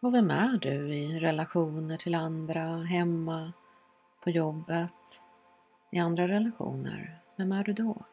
Och 0.00 0.14
vem 0.14 0.30
är 0.30 0.58
du 0.58 0.94
i 0.94 1.18
relationer 1.18 1.96
till 1.96 2.14
andra, 2.14 2.76
hemma, 2.76 3.52
på 4.24 4.30
jobbet, 4.30 5.22
i 5.90 5.98
andra 5.98 6.28
relationer? 6.28 7.21
Vem 7.42 7.52
är 7.52 7.64
du 7.64 7.72
då? 7.72 8.04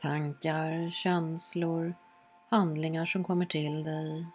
Tankar, 0.00 0.90
känslor, 0.90 1.94
handlingar 2.50 3.06
som 3.06 3.24
kommer 3.24 3.46
till 3.46 3.84
dig 3.84 4.26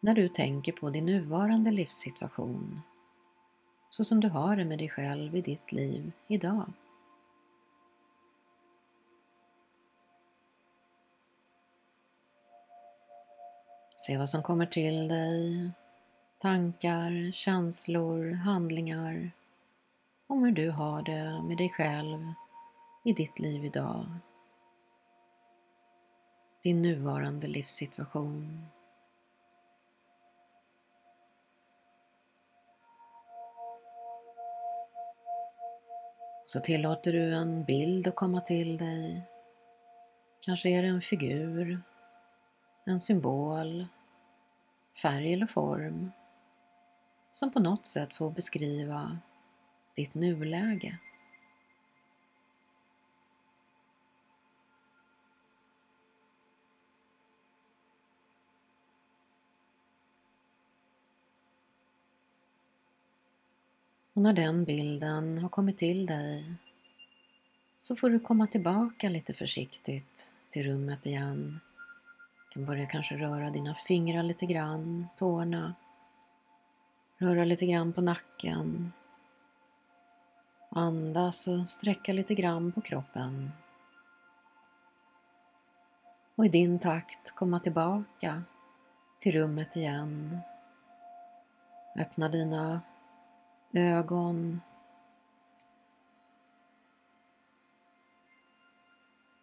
när 0.00 0.14
du 0.14 0.28
tänker 0.28 0.72
på 0.72 0.90
din 0.90 1.06
nuvarande 1.06 1.70
livssituation 1.70 2.80
så 3.90 4.04
som 4.04 4.20
du 4.20 4.28
har 4.28 4.56
det 4.56 4.64
med 4.64 4.78
dig 4.78 4.88
själv 4.88 5.36
i 5.36 5.40
ditt 5.40 5.72
liv 5.72 6.12
idag. 6.26 6.72
Se 13.94 14.18
vad 14.18 14.28
som 14.28 14.42
kommer 14.42 14.66
till 14.66 15.08
dig 15.08 15.72
tankar, 16.38 17.32
känslor, 17.32 18.32
handlingar 18.32 19.30
om 20.26 20.44
hur 20.44 20.52
du 20.52 20.70
har 20.70 21.02
det 21.02 21.42
med 21.42 21.56
dig 21.56 21.68
själv 21.68 22.32
i 23.04 23.12
ditt 23.12 23.38
liv 23.38 23.64
idag. 23.64 24.06
Din 26.62 26.82
nuvarande 26.82 27.46
livssituation. 27.46 28.66
Så 36.46 36.60
tillåter 36.60 37.12
du 37.12 37.34
en 37.34 37.64
bild 37.64 38.08
att 38.08 38.16
komma 38.16 38.40
till 38.40 38.78
dig. 38.78 39.22
Kanske 40.40 40.68
är 40.68 40.82
det 40.82 40.88
en 40.88 41.00
figur, 41.00 41.82
en 42.84 43.00
symbol, 43.00 43.86
färg 45.02 45.32
eller 45.32 45.46
form 45.46 46.12
som 47.36 47.50
på 47.50 47.60
något 47.60 47.86
sätt 47.86 48.14
får 48.14 48.30
beskriva 48.30 49.18
ditt 49.94 50.14
nuläge. 50.14 50.98
Och 64.12 64.22
när 64.22 64.32
den 64.32 64.64
bilden 64.64 65.38
har 65.38 65.48
kommit 65.48 65.78
till 65.78 66.06
dig 66.06 66.54
så 67.76 67.96
får 67.96 68.10
du 68.10 68.20
komma 68.20 68.46
tillbaka 68.46 69.08
lite 69.08 69.32
försiktigt 69.32 70.34
till 70.50 70.62
rummet 70.62 71.06
igen. 71.06 71.60
Du 72.48 72.52
kan 72.52 72.66
börja 72.66 72.86
kanske 72.86 73.14
röra 73.14 73.50
dina 73.50 73.74
fingrar 73.74 74.22
lite 74.22 74.46
grann, 74.46 75.06
tårna. 75.18 75.74
Röra 77.18 77.44
lite 77.44 77.66
grann 77.66 77.92
på 77.92 78.00
nacken. 78.00 78.92
Andas 80.70 81.48
och 81.48 81.70
sträcka 81.70 82.12
lite 82.12 82.34
grann 82.34 82.72
på 82.72 82.80
kroppen. 82.80 83.50
Och 86.36 86.46
i 86.46 86.48
din 86.48 86.78
takt 86.78 87.30
komma 87.34 87.60
tillbaka 87.60 88.42
till 89.18 89.32
rummet 89.32 89.76
igen. 89.76 90.38
Öppna 91.98 92.28
dina 92.28 92.80
ögon. 93.72 94.60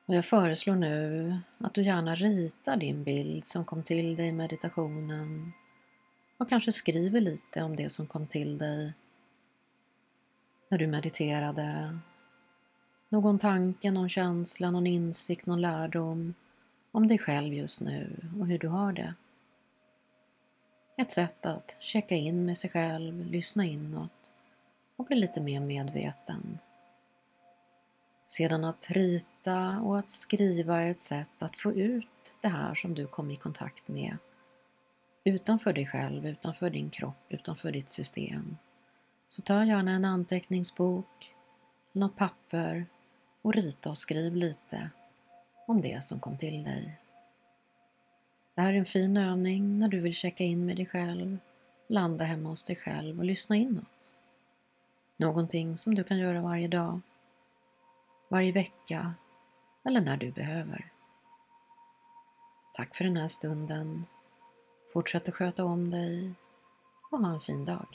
Och 0.05 0.15
jag 0.15 0.25
föreslår 0.25 0.75
nu 0.75 1.38
att 1.57 1.73
du 1.73 1.83
gärna 1.83 2.15
ritar 2.15 2.77
din 2.77 3.03
bild 3.03 3.45
som 3.45 3.65
kom 3.65 3.83
till 3.83 4.15
dig 4.15 4.27
i 4.27 4.31
meditationen 4.31 5.53
och 6.37 6.49
kanske 6.49 6.71
skriver 6.71 7.21
lite 7.21 7.63
om 7.63 7.75
det 7.75 7.89
som 7.89 8.07
kom 8.07 8.27
till 8.27 8.57
dig 8.57 8.93
när 10.69 10.77
du 10.77 10.87
mediterade. 10.87 11.99
Någon 13.09 13.39
tanke, 13.39 13.91
någon 13.91 14.09
känsla, 14.09 14.71
någon 14.71 14.87
insikt, 14.87 15.45
någon 15.45 15.61
lärdom 15.61 16.33
om 16.91 17.07
dig 17.07 17.17
själv 17.17 17.53
just 17.53 17.81
nu 17.81 18.29
och 18.39 18.47
hur 18.47 18.59
du 18.59 18.67
har 18.67 18.93
det. 18.93 19.13
Ett 20.97 21.11
sätt 21.11 21.45
att 21.45 21.77
checka 21.79 22.15
in 22.15 22.45
med 22.45 22.57
sig 22.57 22.69
själv, 22.69 23.25
lyssna 23.25 23.65
inåt 23.65 24.33
och 24.95 25.05
bli 25.05 25.15
lite 25.15 25.41
mer 25.41 25.59
medveten. 25.59 26.59
Sedan 28.27 28.63
att 28.63 28.91
rita 28.91 29.79
och 29.79 29.99
att 29.99 30.09
skriva 30.09 30.81
är 30.81 30.89
ett 30.89 31.01
sätt 31.01 31.43
att 31.43 31.57
få 31.57 31.71
ut 31.73 32.37
det 32.41 32.47
här 32.47 32.75
som 32.75 32.93
du 32.93 33.07
kom 33.07 33.31
i 33.31 33.35
kontakt 33.35 33.87
med 33.87 34.17
utanför 35.23 35.73
dig 35.73 35.86
själv, 35.86 36.27
utanför 36.27 36.69
din 36.69 36.89
kropp, 36.89 37.25
utanför 37.29 37.71
ditt 37.71 37.89
system. 37.89 38.57
Så 39.27 39.41
ta 39.41 39.65
gärna 39.65 39.91
en 39.91 40.05
anteckningsbok, 40.05 41.36
något 41.91 42.15
papper 42.15 42.86
och 43.41 43.53
rita 43.53 43.89
och 43.89 43.97
skriv 43.97 44.36
lite 44.36 44.89
om 45.67 45.81
det 45.81 46.03
som 46.03 46.19
kom 46.19 46.38
till 46.38 46.63
dig. 46.63 46.99
Det 48.55 48.62
här 48.62 48.73
är 48.73 48.77
en 48.77 48.86
fin 48.86 49.17
övning 49.17 49.79
när 49.79 49.88
du 49.88 49.99
vill 49.99 50.13
checka 50.13 50.43
in 50.43 50.65
med 50.65 50.75
dig 50.75 50.86
själv, 50.86 51.38
landa 51.88 52.25
hemma 52.25 52.49
hos 52.49 52.63
dig 52.63 52.75
själv 52.75 53.19
och 53.19 53.25
lyssna 53.25 53.55
inåt. 53.55 54.12
Någonting 55.17 55.77
som 55.77 55.95
du 55.95 56.03
kan 56.03 56.17
göra 56.17 56.41
varje 56.41 56.67
dag, 56.67 57.01
varje 58.29 58.51
vecka 58.51 59.13
eller 59.83 60.01
när 60.01 60.17
du 60.17 60.31
behöver. 60.31 60.91
Tack 62.73 62.95
för 62.95 63.03
den 63.03 63.17
här 63.17 63.27
stunden. 63.27 64.05
Fortsätt 64.93 65.29
att 65.29 65.36
sköta 65.36 65.65
om 65.65 65.91
dig 65.91 66.34
och 67.12 67.19
ha 67.19 67.34
en 67.34 67.39
fin 67.39 67.65
dag. 67.65 67.88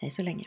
Hej 0.00 0.10
så 0.10 0.22
länge. 0.22 0.44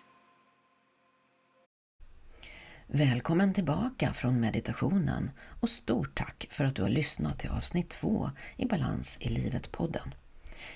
Välkommen 2.87 3.53
tillbaka 3.53 4.13
från 4.13 4.39
meditationen 4.39 5.31
och 5.61 5.69
stort 5.69 6.15
tack 6.15 6.47
för 6.49 6.65
att 6.65 6.75
du 6.75 6.81
har 6.81 6.89
lyssnat 6.89 7.39
till 7.39 7.49
avsnitt 7.49 7.89
2 7.89 8.31
i 8.57 8.65
Balans 8.65 9.17
i 9.21 9.29
livet-podden. 9.29 10.13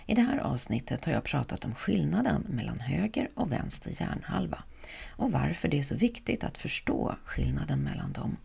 I 0.06 0.16
det 0.16 0.22
här 0.22 0.38
avsnittet 0.38 1.06
har 1.06 1.14
jag 1.14 1.24
pratat 1.24 1.66
om 1.66 1.76
skillnaden 1.76 2.46
mellan 2.50 2.80
höger 2.80 3.32
och 3.36 3.52
vänster 3.52 4.02
hjärnhalva 4.02 4.64
och 5.10 5.32
varför 5.32 5.68
det 5.68 5.80
är 5.80 5.84
så 5.84 5.96
viktigt 5.96 6.44
att 6.44 6.58
förstå 6.58 7.16
skillnaden 7.24 7.80
mellan 7.80 8.14
dem 8.14 8.38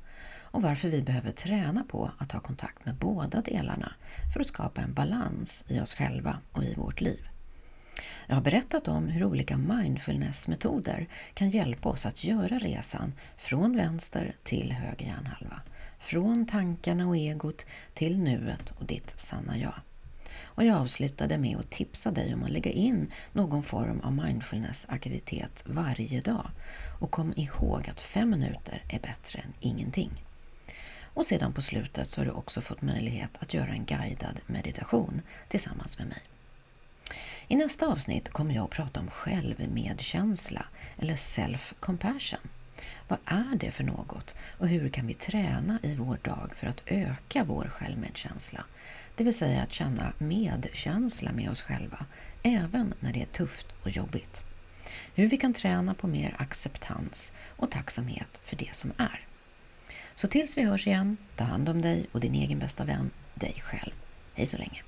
och 0.50 0.62
varför 0.62 0.88
vi 0.88 1.02
behöver 1.02 1.30
träna 1.30 1.84
på 1.84 2.10
att 2.18 2.32
ha 2.32 2.40
kontakt 2.40 2.84
med 2.86 2.94
båda 2.94 3.40
delarna 3.40 3.92
för 4.32 4.40
att 4.40 4.46
skapa 4.46 4.80
en 4.80 4.94
balans 4.94 5.64
i 5.68 5.80
oss 5.80 5.94
själva 5.94 6.38
och 6.52 6.64
i 6.64 6.74
vårt 6.74 7.00
liv. 7.00 7.28
Jag 8.26 8.34
har 8.34 8.42
berättat 8.42 8.88
om 8.88 9.08
hur 9.08 9.24
olika 9.24 9.56
mindfulnessmetoder 9.56 11.08
kan 11.34 11.50
hjälpa 11.50 11.88
oss 11.88 12.06
att 12.06 12.24
göra 12.24 12.58
resan 12.58 13.12
från 13.36 13.76
vänster 13.76 14.36
till 14.42 14.72
höger 14.72 15.06
hjärnhalva, 15.06 15.60
från 15.98 16.46
tankarna 16.46 17.08
och 17.08 17.16
egot 17.16 17.66
till 17.94 18.18
nuet 18.18 18.70
och 18.70 18.84
ditt 18.84 19.20
sanna 19.20 19.58
jag. 19.58 19.74
Och 20.42 20.64
jag 20.64 20.76
avslutade 20.76 21.38
med 21.38 21.56
att 21.56 21.70
tipsa 21.70 22.10
dig 22.10 22.34
om 22.34 22.42
att 22.42 22.50
lägga 22.50 22.70
in 22.70 23.12
någon 23.32 23.62
form 23.62 24.00
av 24.00 24.12
mindfulness-aktivitet 24.12 25.64
varje 25.66 26.20
dag 26.20 26.46
och 27.00 27.10
kom 27.10 27.32
ihåg 27.36 27.88
att 27.90 28.00
fem 28.00 28.30
minuter 28.30 28.84
är 28.88 29.00
bättre 29.00 29.40
än 29.40 29.52
ingenting. 29.60 30.24
Och 31.20 31.26
sedan 31.26 31.52
på 31.52 31.62
slutet 31.62 32.08
så 32.08 32.20
har 32.20 32.26
du 32.26 32.30
också 32.30 32.60
fått 32.60 32.82
möjlighet 32.82 33.30
att 33.38 33.54
göra 33.54 33.70
en 33.70 33.84
guidad 33.84 34.40
meditation 34.46 35.22
tillsammans 35.48 35.98
med 35.98 36.08
mig. 36.08 36.22
I 37.48 37.56
nästa 37.56 37.86
avsnitt 37.86 38.28
kommer 38.28 38.54
jag 38.54 38.64
att 38.64 38.70
prata 38.70 39.00
om 39.00 39.10
självmedkänsla 39.10 40.66
eller 40.98 41.14
self-compassion. 41.14 42.48
Vad 43.08 43.18
är 43.24 43.56
det 43.56 43.70
för 43.70 43.84
något 43.84 44.34
och 44.58 44.68
hur 44.68 44.88
kan 44.88 45.06
vi 45.06 45.14
träna 45.14 45.78
i 45.82 45.96
vår 45.96 46.18
dag 46.22 46.52
för 46.56 46.66
att 46.66 46.82
öka 46.86 47.44
vår 47.44 47.68
självmedkänsla? 47.70 48.64
Det 49.16 49.24
vill 49.24 49.38
säga 49.38 49.62
att 49.62 49.72
känna 49.72 50.12
medkänsla 50.18 51.32
med 51.32 51.50
oss 51.50 51.62
själva, 51.62 52.06
även 52.42 52.94
när 53.00 53.12
det 53.12 53.22
är 53.22 53.26
tufft 53.26 53.66
och 53.82 53.90
jobbigt. 53.90 54.44
Hur 55.14 55.28
vi 55.28 55.36
kan 55.36 55.52
träna 55.52 55.94
på 55.94 56.06
mer 56.06 56.36
acceptans 56.38 57.32
och 57.56 57.70
tacksamhet 57.70 58.40
för 58.44 58.56
det 58.56 58.74
som 58.74 58.92
är. 58.96 59.26
Så 60.14 60.28
tills 60.28 60.58
vi 60.58 60.62
hörs 60.62 60.86
igen, 60.86 61.16
ta 61.36 61.44
hand 61.44 61.68
om 61.68 61.82
dig 61.82 62.06
och 62.12 62.20
din 62.20 62.34
egen 62.34 62.58
bästa 62.58 62.84
vän, 62.84 63.10
dig 63.34 63.54
själv. 63.62 63.92
Hej 64.34 64.46
så 64.46 64.58
länge! 64.58 64.82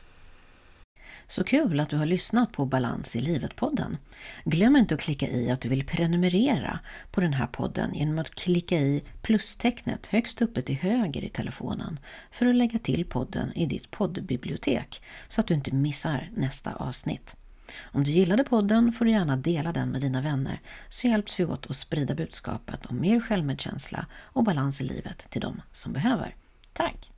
Så 1.26 1.44
kul 1.44 1.80
att 1.80 1.88
du 1.88 1.96
har 1.96 2.06
lyssnat 2.06 2.52
på 2.52 2.66
Balans 2.66 3.16
i 3.16 3.20
livet-podden. 3.20 3.96
Glöm 4.44 4.76
inte 4.76 4.94
att 4.94 5.00
klicka 5.00 5.28
i 5.28 5.50
att 5.50 5.60
du 5.60 5.68
vill 5.68 5.86
prenumerera 5.86 6.80
på 7.10 7.20
den 7.20 7.32
här 7.32 7.46
podden 7.46 7.94
genom 7.94 8.18
att 8.18 8.34
klicka 8.34 8.78
i 8.78 9.02
plustecknet 9.22 10.06
högst 10.06 10.42
uppe 10.42 10.62
till 10.62 10.76
höger 10.76 11.24
i 11.24 11.28
telefonen 11.28 11.98
för 12.30 12.46
att 12.46 12.54
lägga 12.54 12.78
till 12.78 13.04
podden 13.04 13.52
i 13.52 13.66
ditt 13.66 13.90
poddbibliotek 13.90 15.02
så 15.28 15.40
att 15.40 15.46
du 15.46 15.54
inte 15.54 15.74
missar 15.74 16.30
nästa 16.36 16.74
avsnitt. 16.74 17.36
Om 17.82 18.04
du 18.04 18.10
gillade 18.10 18.44
podden 18.44 18.92
får 18.92 19.04
du 19.04 19.10
gärna 19.10 19.36
dela 19.36 19.72
den 19.72 19.88
med 19.88 20.00
dina 20.00 20.20
vänner 20.20 20.60
så 20.88 21.06
hjälps 21.08 21.40
vi 21.40 21.44
åt 21.44 21.70
att 21.70 21.76
sprida 21.76 22.14
budskapet 22.14 22.86
om 22.86 23.00
mer 23.00 23.20
självmedkänsla 23.20 24.06
och 24.22 24.44
balans 24.44 24.80
i 24.80 24.84
livet 24.84 25.30
till 25.30 25.40
de 25.40 25.62
som 25.72 25.92
behöver. 25.92 26.36
Tack! 26.72 27.11